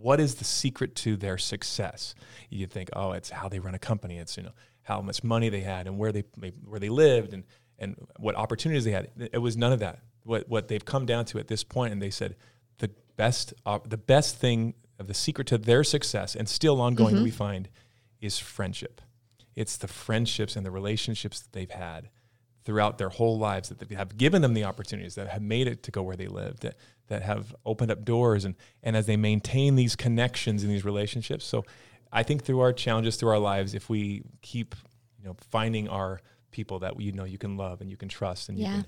what 0.00 0.20
is 0.20 0.36
the 0.36 0.44
secret 0.44 0.94
to 0.96 1.16
their 1.16 1.38
success? 1.38 2.14
You 2.50 2.66
think 2.66 2.90
oh 2.94 3.12
it's 3.12 3.30
how 3.30 3.48
they 3.48 3.58
run 3.58 3.74
a 3.74 3.78
company. 3.78 4.18
It's 4.18 4.36
you 4.36 4.42
know 4.44 4.52
how 4.82 5.00
much 5.00 5.22
money 5.22 5.48
they 5.48 5.60
had 5.60 5.86
and 5.86 5.98
where 5.98 6.12
they 6.12 6.24
where 6.64 6.80
they 6.80 6.88
lived 6.88 7.32
and 7.32 7.44
and 7.78 7.96
what 8.18 8.36
opportunities 8.36 8.84
they 8.84 8.92
had. 8.92 9.10
It 9.32 9.38
was 9.38 9.56
none 9.56 9.72
of 9.72 9.80
that. 9.80 10.00
What 10.24 10.48
what 10.48 10.68
they've 10.68 10.84
come 10.84 11.06
down 11.06 11.24
to 11.26 11.38
at 11.38 11.48
this 11.48 11.64
point 11.64 11.92
and 11.92 12.00
they 12.00 12.10
said 12.10 12.36
the 12.78 12.90
best 13.16 13.54
uh, 13.66 13.78
the 13.84 13.96
best 13.96 14.36
thing 14.36 14.74
of 14.98 15.06
the 15.06 15.14
secret 15.14 15.46
to 15.48 15.58
their 15.58 15.84
success 15.84 16.34
and 16.34 16.48
still 16.48 16.80
ongoing 16.80 17.16
that 17.16 17.22
we 17.22 17.30
find 17.30 17.68
is 18.20 18.38
friendship. 18.38 19.00
It's 19.54 19.76
the 19.76 19.88
friendships 19.88 20.56
and 20.56 20.64
the 20.64 20.70
relationships 20.70 21.40
that 21.40 21.52
they've 21.52 21.70
had 21.70 22.08
throughout 22.64 22.98
their 22.98 23.08
whole 23.08 23.38
lives 23.38 23.68
that 23.68 23.78
they 23.78 23.94
have 23.94 24.16
given 24.16 24.42
them 24.42 24.54
the 24.54 24.64
opportunities 24.64 25.14
that 25.16 25.28
have 25.28 25.42
made 25.42 25.66
it 25.66 25.82
to 25.82 25.90
go 25.90 26.02
where 26.02 26.16
they 26.16 26.28
live 26.28 26.60
that 26.60 26.76
that 27.08 27.22
have 27.22 27.54
opened 27.66 27.90
up 27.90 28.04
doors 28.04 28.44
and 28.44 28.54
and 28.82 28.96
as 28.96 29.06
they 29.06 29.16
maintain 29.16 29.74
these 29.74 29.96
connections 29.96 30.62
and 30.62 30.70
these 30.72 30.84
relationships 30.84 31.44
so 31.44 31.64
I 32.14 32.22
think 32.22 32.44
through 32.44 32.60
our 32.60 32.74
challenges, 32.74 33.16
through 33.16 33.30
our 33.30 33.38
lives, 33.38 33.72
if 33.74 33.88
we 33.88 34.22
keep, 34.42 34.74
you 35.18 35.24
know, 35.24 35.34
finding 35.50 35.88
our 35.88 36.20
people 36.50 36.80
that 36.80 37.00
you 37.00 37.10
know 37.12 37.24
you 37.24 37.38
can 37.38 37.56
love 37.56 37.80
and 37.80 37.88
you 37.90 37.96
can 37.96 38.10
trust 38.10 38.50
and 38.50 38.58
Yeah. 38.58 38.76
you 38.76 38.82
can 38.82 38.86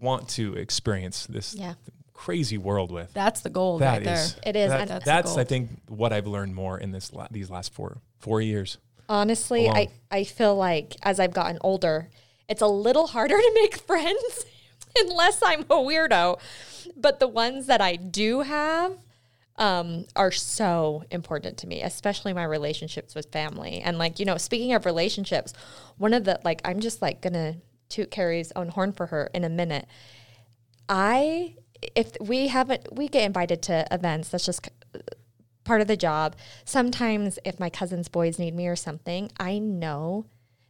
want 0.00 0.28
to 0.30 0.54
experience 0.54 1.26
this 1.28 1.54
Yeah. 1.54 1.74
crazy 2.12 2.58
world 2.58 2.90
with. 2.90 3.12
That's 3.12 3.42
the 3.42 3.50
goal 3.50 3.78
That 3.78 3.92
right 3.98 4.04
there. 4.04 4.14
is- 4.16 4.34
It 4.44 4.56
is, 4.56 4.70
that- 4.70 4.88
That's 4.88 5.04
the 5.04 5.08
that's. 5.10 5.36
I 5.36 5.44
think 5.44 5.70
what 5.88 6.12
I've 6.12 6.26
learned 6.26 6.56
more 6.56 6.76
in 6.76 6.90
this 6.90 7.12
la- 7.12 7.28
these 7.30 7.50
last 7.50 7.72
four 7.72 7.98
four 8.18 8.40
years. 8.40 8.78
Honestly, 9.08 9.66
alone. 9.66 9.76
I, 9.76 9.88
I 10.10 10.24
feel 10.24 10.56
like 10.56 10.96
as 11.04 11.20
I've 11.20 11.32
gotten 11.32 11.58
older, 11.60 12.08
it's 12.48 12.62
a 12.62 12.66
little 12.66 13.08
harder 13.08 13.36
to 13.36 13.52
make 13.54 13.76
friends 13.78 14.46
unless 14.98 15.42
I'm 15.42 15.62
a 15.62 15.76
weirdo. 15.76 16.38
But 16.96 17.20
the 17.20 17.28
ones 17.28 17.66
that 17.66 17.80
I 17.80 17.96
do 17.96 18.40
have 18.40 18.96
um, 19.58 20.06
are 20.14 20.30
so 20.30 21.04
important 21.10 21.58
to 21.58 21.66
me, 21.66 21.82
especially 21.82 22.32
my 22.32 22.44
relationships 22.44 23.14
with 23.14 23.32
family. 23.32 23.80
And 23.80 23.98
like, 23.98 24.18
you 24.18 24.24
know, 24.24 24.36
speaking 24.36 24.72
of 24.72 24.86
relationships, 24.86 25.52
one 25.96 26.14
of 26.14 26.24
the, 26.24 26.40
like, 26.44 26.60
I'm 26.64 26.80
just 26.80 27.02
like 27.02 27.20
gonna 27.20 27.56
toot 27.88 28.10
Kari's 28.10 28.52
own 28.54 28.68
horn 28.68 28.92
for 28.92 29.06
her 29.06 29.30
in 29.34 29.44
a 29.44 29.48
minute. 29.48 29.86
I, 30.88 31.56
if 31.94 32.12
we 32.20 32.48
haven't, 32.48 32.94
we 32.94 33.08
get 33.08 33.24
invited 33.24 33.62
to 33.62 33.86
events, 33.90 34.28
that's 34.28 34.46
just 34.46 34.68
part 35.64 35.80
of 35.80 35.88
the 35.88 35.96
job. 35.96 36.36
Sometimes 36.64 37.38
if 37.44 37.58
my 37.58 37.70
cousin's 37.70 38.08
boys 38.08 38.38
need 38.38 38.54
me 38.54 38.68
or 38.68 38.76
something, 38.76 39.30
I 39.38 39.58
know 39.58 40.26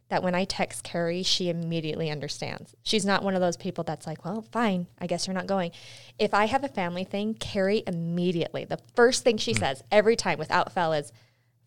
that 0.09 0.23
when 0.23 0.35
I 0.35 0.45
text 0.45 0.83
Kari, 0.83 1.23
she 1.23 1.49
immediately 1.49 2.09
understands. 2.09 2.75
She's 2.83 3.05
not 3.05 3.23
one 3.23 3.35
of 3.35 3.41
those 3.41 3.57
people 3.57 3.83
that's 3.83 4.07
like, 4.07 4.23
well, 4.23 4.41
fine, 4.51 4.87
I 4.99 5.07
guess 5.07 5.27
you're 5.27 5.33
not 5.33 5.47
going. 5.47 5.71
If 6.17 6.33
I 6.33 6.45
have 6.45 6.63
a 6.63 6.69
family 6.69 7.03
thing, 7.03 7.33
Kari 7.33 7.83
immediately, 7.85 8.63
the 8.65 8.79
first 8.95 9.23
thing 9.23 9.37
she 9.37 9.53
mm. 9.53 9.59
says 9.59 9.83
every 9.91 10.15
time 10.15 10.39
without 10.39 10.71
fail 10.71 10.93
is, 10.93 11.11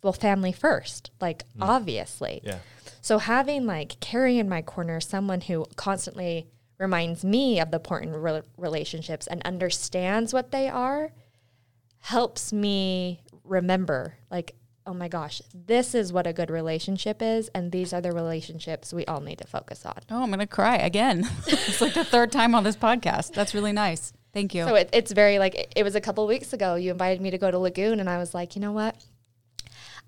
well, 0.03 0.15
family 0.15 0.53
first. 0.53 1.11
Like, 1.21 1.45
mm. 1.49 1.63
obviously. 1.63 2.41
Yeah. 2.43 2.59
So 3.03 3.19
having 3.19 3.67
like 3.67 4.01
Kari 4.01 4.39
in 4.39 4.49
my 4.49 4.63
corner, 4.63 5.01
someone 5.01 5.43
who 5.43 5.67
constantly 5.77 6.47
reminds 6.79 7.25
me 7.25 7.61
of 7.61 7.71
the 7.71 7.77
important 7.77 8.17
re- 8.17 8.43
relationships 8.57 9.27
and 9.27 9.43
understands 9.43 10.33
what 10.33 10.51
they 10.51 10.69
are, 10.69 11.13
helps 11.99 12.53
me 12.55 13.21
remember 13.45 14.17
like, 14.31 14.55
oh 14.91 14.95
my 14.95 15.07
gosh, 15.07 15.41
this 15.55 15.95
is 15.95 16.13
what 16.13 16.27
a 16.27 16.33
good 16.33 16.51
relationship 16.51 17.23
is, 17.23 17.49
and 17.55 17.71
these 17.71 17.93
are 17.93 18.01
the 18.01 18.11
relationships 18.11 18.93
we 18.93 19.07
all 19.07 19.21
need 19.21 19.39
to 19.39 19.47
focus 19.47 19.87
on. 19.87 19.95
Oh, 20.11 20.21
I'm 20.21 20.31
gonna 20.31 20.49
cry 20.49 20.75
again. 20.79 21.29
it's 21.47 21.81
like 21.81 21.95
the 21.95 22.05
third 22.05 22.33
time 22.33 22.57
on 22.57 22.65
this 22.65 22.75
podcast. 22.75 23.33
That's 23.33 23.55
really 23.55 23.71
nice. 23.71 24.13
Thank 24.35 24.53
you. 24.53 24.65
So 24.65 24.75
it, 24.75 24.91
it's 24.93 25.13
very 25.13 25.39
like 25.39 25.55
it, 25.55 25.73
it 25.77 25.83
was 25.85 25.95
a 25.95 26.01
couple 26.01 26.27
weeks 26.27 26.53
ago. 26.53 26.75
You 26.75 26.91
invited 26.91 27.21
me 27.21 27.31
to 27.31 27.39
go 27.39 27.53
to 27.53 27.59
Lagoon, 27.59 28.01
and 28.01 28.11
I 28.11 28.19
was 28.19 28.35
like, 28.35 28.57
you 28.57 28.61
know 28.61 28.73
what? 28.73 28.97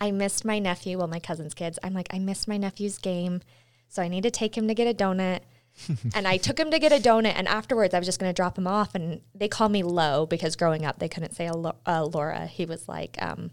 I 0.01 0.11
missed 0.11 0.45
my 0.45 0.59
nephew. 0.59 0.99
Well, 0.99 1.07
my 1.07 1.21
cousin's 1.21 1.55
kids. 1.55 1.79
I'm 1.85 1.95
like, 1.95 2.09
I 2.13 2.19
missed 2.19 2.49
my 2.49 2.57
nephew's 2.57 2.99
game, 2.99 3.41
so 3.87 4.03
I 4.03 4.09
need 4.09 4.25
to 4.25 4.33
take 4.33 4.57
him 4.57 4.67
to 4.67 4.75
get 4.75 4.89
a 4.89 4.95
donut. 4.95 5.43
and 6.15 6.27
I 6.27 6.39
took 6.39 6.59
him 6.59 6.73
to 6.73 6.81
get 6.81 6.91
a 6.91 6.97
donut, 6.97 7.35
and 7.37 7.47
afterwards, 7.47 7.95
I 7.95 8.01
was 8.01 8.07
just 8.07 8.19
going 8.19 8.31
to 8.31 8.35
drop 8.35 8.59
him 8.59 8.67
off. 8.67 8.97
And 8.97 9.21
they 9.33 9.47
call 9.47 9.69
me 9.69 9.85
Low 9.85 10.27
because 10.27 10.57
growing 10.57 10.85
up, 10.85 10.99
they 10.99 11.09
couldn't 11.09 11.37
say 11.37 11.47
a 11.47 11.55
Lo- 11.55 11.77
uh, 11.87 12.05
Laura. 12.05 12.47
He 12.47 12.65
was 12.65 12.89
like, 12.89 13.17
um, 13.23 13.53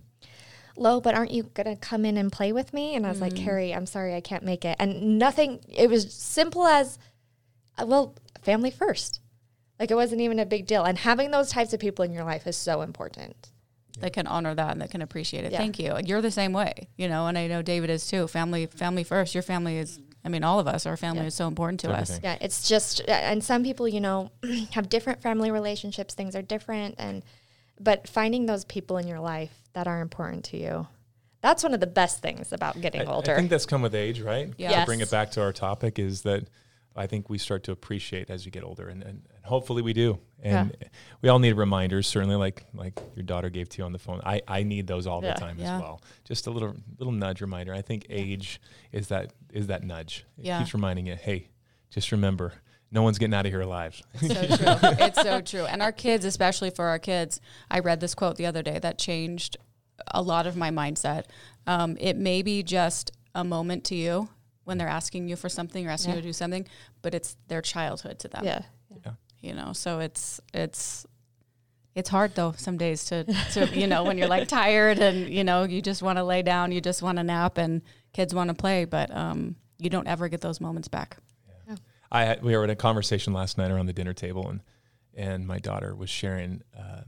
Lo, 0.80 1.00
but 1.02 1.14
aren't 1.14 1.32
you 1.32 1.44
going 1.44 1.68
to 1.68 1.76
come 1.76 2.06
in 2.06 2.18
and 2.18 2.32
play 2.32 2.52
with 2.52 2.74
me? 2.74 2.96
And 2.96 3.06
I 3.06 3.10
was 3.10 3.20
like, 3.22 3.36
Kari, 3.36 3.74
I'm 3.76 3.86
sorry, 3.86 4.16
I 4.16 4.22
can't 4.22 4.44
make 4.44 4.64
it. 4.66 4.76
And 4.80 5.20
nothing, 5.20 5.60
it 5.68 5.90
was 5.90 6.14
simple 6.14 6.66
as, 6.66 6.98
uh, 7.78 7.86
well, 7.86 8.16
family 8.42 8.72
first. 8.72 9.20
Like 9.80 9.92
it 9.92 9.96
wasn't 9.96 10.22
even 10.22 10.40
a 10.40 10.46
big 10.46 10.66
deal. 10.68 10.84
And 10.84 10.98
having 10.98 11.32
those 11.32 11.52
types 11.52 11.74
of 11.74 11.80
people 11.80 12.04
in 12.06 12.12
your 12.14 12.24
life 12.24 12.48
is 12.48 12.58
so 12.58 12.82
important. 12.82 13.52
that 14.00 14.14
can 14.14 14.28
honor 14.28 14.56
that 14.56 14.72
and 14.72 14.82
that 14.82 14.92
can 14.92 15.02
appreciate 15.02 15.44
it. 15.44 15.52
Yeah. 15.52 15.58
Thank 15.58 15.78
you. 15.80 15.98
You're 16.06 16.22
the 16.22 16.32
same 16.32 16.54
way, 16.54 16.88
you 16.96 17.10
know, 17.10 17.28
and 17.28 17.38
I 17.38 17.48
know 17.48 17.62
David 17.62 17.90
is 17.90 18.08
too. 18.08 18.28
Family, 18.28 18.66
family 18.66 19.04
first. 19.04 19.36
Your 19.36 19.44
family 19.44 19.78
is. 19.78 20.00
I 20.24 20.30
mean, 20.30 20.44
all 20.44 20.60
of 20.60 20.68
us. 20.68 20.86
Our 20.86 20.96
family 20.98 21.22
Yeah. 21.22 21.28
is 21.28 21.34
so 21.36 21.48
important 21.48 21.82
to 21.82 21.92
us. 21.92 22.20
Yeah, 22.24 22.38
it's 22.40 22.68
just 22.70 23.02
and 23.08 23.44
some 23.44 23.64
people, 23.64 23.88
you 23.88 24.00
know, 24.00 24.32
have 24.72 24.88
different 24.90 25.22
family 25.22 25.52
relationships. 25.52 26.14
Things 26.14 26.36
are 26.36 26.42
different 26.42 26.96
and 26.98 27.24
but 27.80 28.08
finding 28.08 28.46
those 28.46 28.66
people 28.66 28.98
in 28.98 29.08
your 29.08 29.20
life 29.22 29.52
that 29.74 29.88
are 29.88 30.02
important 30.02 30.46
to 30.46 30.58
you. 30.58 30.88
That's 31.42 31.64
one 31.64 31.74
of 31.74 31.80
the 31.80 31.88
best 31.88 32.22
things 32.22 32.52
about 32.52 32.80
getting 32.82 33.02
I, 33.02 33.06
older. 33.06 33.34
I 33.34 33.38
think 33.38 33.50
that's 33.50 33.66
come 33.66 33.82
with 33.82 33.96
age, 33.96 34.20
right? 34.22 34.54
Yeah. 34.58 34.80
To 34.82 34.86
bring 34.86 35.00
it 35.00 35.10
back 35.10 35.32
to 35.32 35.42
our 35.42 35.54
topic 35.54 35.98
is 35.98 36.24
that 36.24 36.48
I 36.96 37.08
think 37.08 37.30
we 37.30 37.38
start 37.38 37.64
to 37.66 37.72
appreciate 37.72 38.30
as 38.30 38.46
you 38.46 38.52
get 38.52 38.64
older, 38.64 38.90
and, 38.90 39.02
and, 39.04 39.22
and 39.34 39.46
hopefully 39.46 39.82
we 39.82 39.94
do. 39.94 40.20
And 40.42 40.76
we 41.22 41.30
all 41.30 41.40
need 41.40 41.54
reminders, 41.54 42.08
certainly, 42.08 42.36
like 42.36 42.66
like 42.74 43.00
your 43.16 43.24
daughter 43.24 43.50
gave 43.50 43.70
to 43.70 43.78
you 43.78 43.84
on 43.86 43.92
the 43.94 44.00
phone. 44.00 44.22
I, 44.26 44.42
I 44.48 44.64
need 44.64 44.88
those 44.88 45.06
all 45.08 45.24
Yeah. 45.24 45.34
the 45.34 45.40
time 45.40 45.58
Yeah. 45.60 45.76
as 45.76 45.82
well. 45.82 46.02
Just 46.26 46.48
a 46.48 46.52
little 46.52 46.76
little 46.98 47.14
nudge 47.14 47.42
reminder. 47.42 47.74
I 47.74 47.82
think 47.82 48.06
age 48.10 48.60
is 48.92 49.08
that 49.10 49.32
is 49.54 49.68
that 49.68 49.84
nudge. 49.84 50.26
It 50.38 50.46
Yeah. 50.46 50.60
keeps 50.60 50.74
reminding 50.74 51.06
you, 51.08 51.16
hey, 51.16 51.50
just 51.90 52.12
remember, 52.12 52.54
no 52.92 53.04
one's 53.04 53.18
getting 53.18 53.34
out 53.34 53.46
of 53.46 53.52
here 53.52 53.62
alive. 53.62 54.02
so 54.20 54.28
true. 54.34 54.36
It's 55.00 55.22
so 55.22 55.42
true. 55.42 55.66
And 55.66 55.82
our 55.82 55.92
kids, 55.92 56.26
especially 56.26 56.70
for 56.72 56.86
our 56.86 57.00
kids, 57.00 57.40
I 57.70 57.80
read 57.80 58.00
this 58.00 58.16
quote 58.16 58.36
the 58.38 58.46
other 58.46 58.64
day 58.64 58.80
that 58.80 58.98
changed 58.98 59.58
a 60.12 60.22
lot 60.22 60.48
of 60.48 60.56
my 60.56 60.72
mindset. 60.72 61.26
Um, 61.68 61.98
it 62.00 62.18
may 62.18 62.42
be 62.42 62.64
just 62.64 63.12
a 63.36 63.44
moment 63.44 63.84
to 63.86 63.96
you 63.96 64.30
when 64.64 64.78
they're 64.78 64.88
asking 64.88 65.28
you 65.28 65.36
for 65.36 65.50
something 65.50 65.86
or 65.88 65.92
asking 65.92 66.12
Yeah. 66.12 66.16
you 66.18 66.22
to 66.24 66.28
do 66.30 66.34
something, 66.34 66.68
but 67.02 67.14
it's 67.14 67.36
their 67.48 67.62
childhood 67.62 68.18
to 68.20 68.28
them. 68.28 68.44
yeah. 68.46 68.62
You 69.42 69.54
know, 69.54 69.72
so 69.72 70.00
it's 70.00 70.42
it's 70.54 71.06
it's 71.96 72.10
hard 72.10 72.36
though 72.36 72.52
some 72.58 72.78
days 72.78 73.06
to 73.06 73.24
to 73.54 73.68
you 73.74 73.88
know 73.88 74.04
when 74.04 74.18
you're 74.18 74.28
like 74.28 74.48
tired 74.60 75.00
and 75.00 75.30
you 75.30 75.46
know 75.46 75.64
you 75.64 75.82
just 75.82 76.02
want 76.02 76.18
to 76.18 76.24
lay 76.26 76.42
down, 76.42 76.74
you 76.74 76.82
just 76.82 77.02
want 77.02 77.18
to 77.20 77.24
nap, 77.24 77.58
and 77.58 77.82
kids 78.12 78.36
want 78.36 78.50
to 78.50 78.54
play, 78.54 78.84
but 78.84 79.10
um, 79.16 79.56
you 79.78 79.90
don't 79.90 80.08
ever 80.08 80.28
get 80.28 80.42
those 80.42 80.60
moments 80.60 80.90
back. 80.90 81.18
I 82.12 82.26
had, 82.26 82.44
we 82.44 82.56
were 82.56 82.64
in 82.64 82.70
a 82.70 82.76
conversation 82.76 83.34
last 83.34 83.58
night 83.58 83.72
around 83.72 83.86
the 83.86 83.94
dinner 83.94 84.14
table, 84.14 84.48
and 84.48 84.62
and 85.16 85.48
my 85.48 85.60
daughter 85.60 85.96
was 85.96 86.10
sharing 86.10 86.62
uh, 86.78 87.02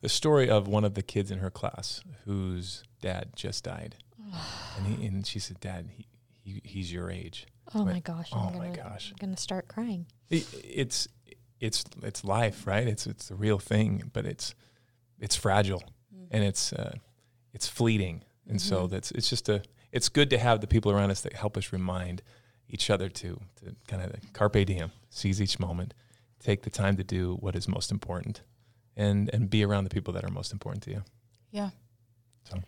the 0.00 0.08
story 0.08 0.48
of 0.50 0.68
one 0.68 0.84
of 0.84 0.94
the 0.94 1.02
kids 1.02 1.30
in 1.30 1.38
her 1.38 1.50
class 1.50 2.02
whose 2.24 2.82
dad 3.00 3.30
just 3.34 3.64
died, 3.64 3.96
and 4.76 4.86
he, 4.86 5.06
and 5.06 5.26
she 5.26 5.38
said, 5.38 5.60
"Dad, 5.60 5.88
he, 5.90 6.06
he 6.42 6.60
he's 6.64 6.92
your 6.92 7.10
age." 7.10 7.46
Oh 7.74 7.84
my 7.84 8.00
gosh. 8.00 8.30
"Oh 8.32 8.50
I'm 8.52 8.58
my 8.58 8.66
gonna, 8.66 8.76
gosh." 8.76 9.10
I'm 9.10 9.16
gonna 9.26 9.36
start 9.36 9.68
crying. 9.68 10.06
It, 10.30 10.46
it's 10.62 11.08
it's 11.60 11.84
it's 12.02 12.24
life, 12.24 12.66
right? 12.66 12.86
It's 12.86 13.06
it's 13.06 13.28
the 13.28 13.34
real 13.34 13.58
thing, 13.58 14.10
but 14.12 14.26
it's 14.26 14.54
it's 15.18 15.36
fragile 15.36 15.82
and 16.30 16.44
it's 16.44 16.72
uh, 16.72 16.94
it's 17.52 17.68
fleeting, 17.68 18.24
and 18.48 18.60
so 18.60 18.86
that's 18.86 19.10
it's 19.12 19.30
just 19.30 19.48
a 19.48 19.62
it's 19.92 20.08
good 20.08 20.30
to 20.30 20.38
have 20.38 20.60
the 20.60 20.66
people 20.66 20.90
around 20.90 21.10
us 21.10 21.20
that 21.22 21.32
help 21.32 21.56
us 21.56 21.72
remind 21.72 22.22
each 22.68 22.90
other 22.90 23.08
to 23.08 23.40
to 23.56 23.76
kind 23.88 24.02
of 24.02 24.32
carpe 24.32 24.64
diem, 24.66 24.92
seize 25.10 25.40
each 25.40 25.58
moment, 25.58 25.94
take 26.40 26.62
the 26.62 26.70
time 26.70 26.96
to 26.96 27.04
do 27.04 27.36
what 27.40 27.54
is 27.56 27.68
most 27.68 27.90
important, 27.90 28.42
and 28.96 29.30
and 29.32 29.50
be 29.50 29.64
around 29.64 29.84
the 29.84 29.90
people 29.90 30.12
that 30.14 30.24
are 30.24 30.30
most 30.30 30.52
important 30.52 30.82
to 30.84 30.90
you. 30.90 31.04
Yeah. 31.50 31.70
So 32.44 32.58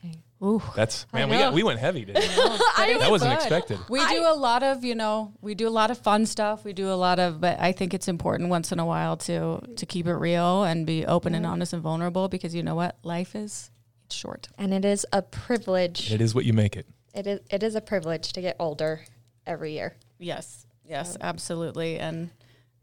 Ooh. 0.42 0.62
that's 0.74 1.06
man, 1.12 1.28
we 1.28 1.37
got 1.37 1.52
we 1.52 1.62
went 1.62 1.78
heavy 1.78 2.04
today. 2.04 2.20
that 2.26 3.11
wasn't 3.11 3.35
expected. 3.35 3.78
We 3.88 4.04
do 4.06 4.22
a 4.26 4.35
lot 4.35 4.62
of, 4.62 4.85
you 4.85 4.94
know, 4.94 5.32
we 5.40 5.54
do 5.54 5.68
a 5.68 5.70
lot 5.70 5.90
of 5.90 5.98
fun 5.98 6.24
stuff. 6.26 6.64
We 6.64 6.72
do 6.72 6.90
a 6.90 6.94
lot 6.94 7.18
of, 7.18 7.40
but 7.40 7.61
I 7.61 7.72
think 7.72 7.92
it's 7.92 8.09
important 8.09 8.48
once 8.48 8.72
in 8.72 8.78
a 8.78 8.87
while 8.87 9.16
to 9.18 9.61
to 9.76 9.87
keep 9.87 10.06
it 10.06 10.14
real 10.14 10.64
and 10.64 10.87
be 10.87 11.04
open 11.04 11.35
and 11.35 11.44
honest 11.44 11.72
and 11.72 11.82
vulnerable 11.82 12.28
because 12.28 12.54
you 12.54 12.62
know 12.62 12.74
what, 12.74 12.96
life 13.02 13.35
is 13.35 13.70
it's 14.06 14.14
short. 14.14 14.48
And 14.56 14.72
it 14.72 14.85
is 14.85 15.04
a 15.12 15.20
privilege. 15.20 16.12
It 16.12 16.20
is 16.20 16.35
what 16.35 16.44
you 16.44 16.52
make 16.52 16.76
it. 16.76 16.87
It 17.14 17.26
is 17.26 17.40
it 17.50 17.62
is 17.62 17.74
a 17.74 17.80
privilege 17.80 18.32
to 18.32 18.40
get 18.40 18.56
older 18.59 19.02
every 19.46 19.72
year. 19.74 19.94
Yes, 20.18 20.66
yes, 20.85 21.16
absolutely. 21.20 21.98
And 21.98 22.30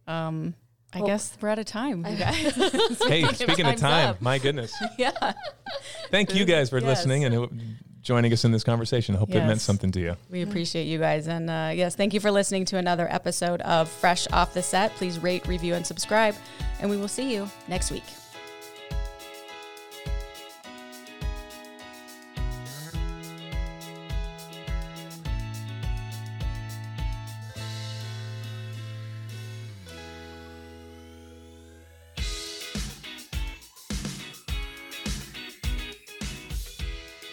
um, 0.07 0.53
I 0.93 0.99
Well- 0.99 1.07
guess 1.07 1.37
we're 1.41 1.49
out 1.49 1.59
of 1.59 1.65
time, 1.65 2.05
you 2.05 2.15
guys. 2.17 2.53
Hey, 3.07 3.23
speaking 3.33 3.65
of 3.65 3.75
time, 3.77 4.09
up. 4.09 4.21
my 4.21 4.37
goodness. 4.39 4.73
yeah, 4.97 5.33
Thank 6.09 6.35
you 6.35 6.45
guys 6.45 6.69
for 6.69 6.79
Yes. 6.79 6.87
listening 6.87 7.25
and 7.25 7.77
joining 8.01 8.31
us 8.33 8.43
in 8.45 8.51
this 8.51 8.63
conversation. 8.63 9.15
I 9.15 9.19
hope 9.19 9.29
it 9.31 9.39
meant 9.45 9.61
something 9.61 9.91
to 9.93 9.99
you. 9.99 10.15
we 10.29 10.41
appreciate 10.41 10.83
you 10.85 10.99
guys. 10.99 11.27
And 11.27 11.49
uh, 11.49 11.71
yes, 11.73 11.95
thank 11.95 12.13
you 12.13 12.19
for 12.19 12.31
listening 12.31 12.65
to 12.65 12.77
another 12.77 13.07
episode 13.11 13.61
of 13.61 13.89
Fresh 13.89 14.27
Off 14.31 14.53
the 14.53 14.61
Set. 14.61 14.91
Please 14.95 15.19
rate, 15.19 15.47
review, 15.47 15.73
and 15.73 15.87
subscribe. 15.87 16.35
And 16.81 16.89
we 16.89 16.97
will 16.97 17.07
see 17.07 17.33
you 17.33 17.49
next 17.67 17.91
week. 17.91 18.03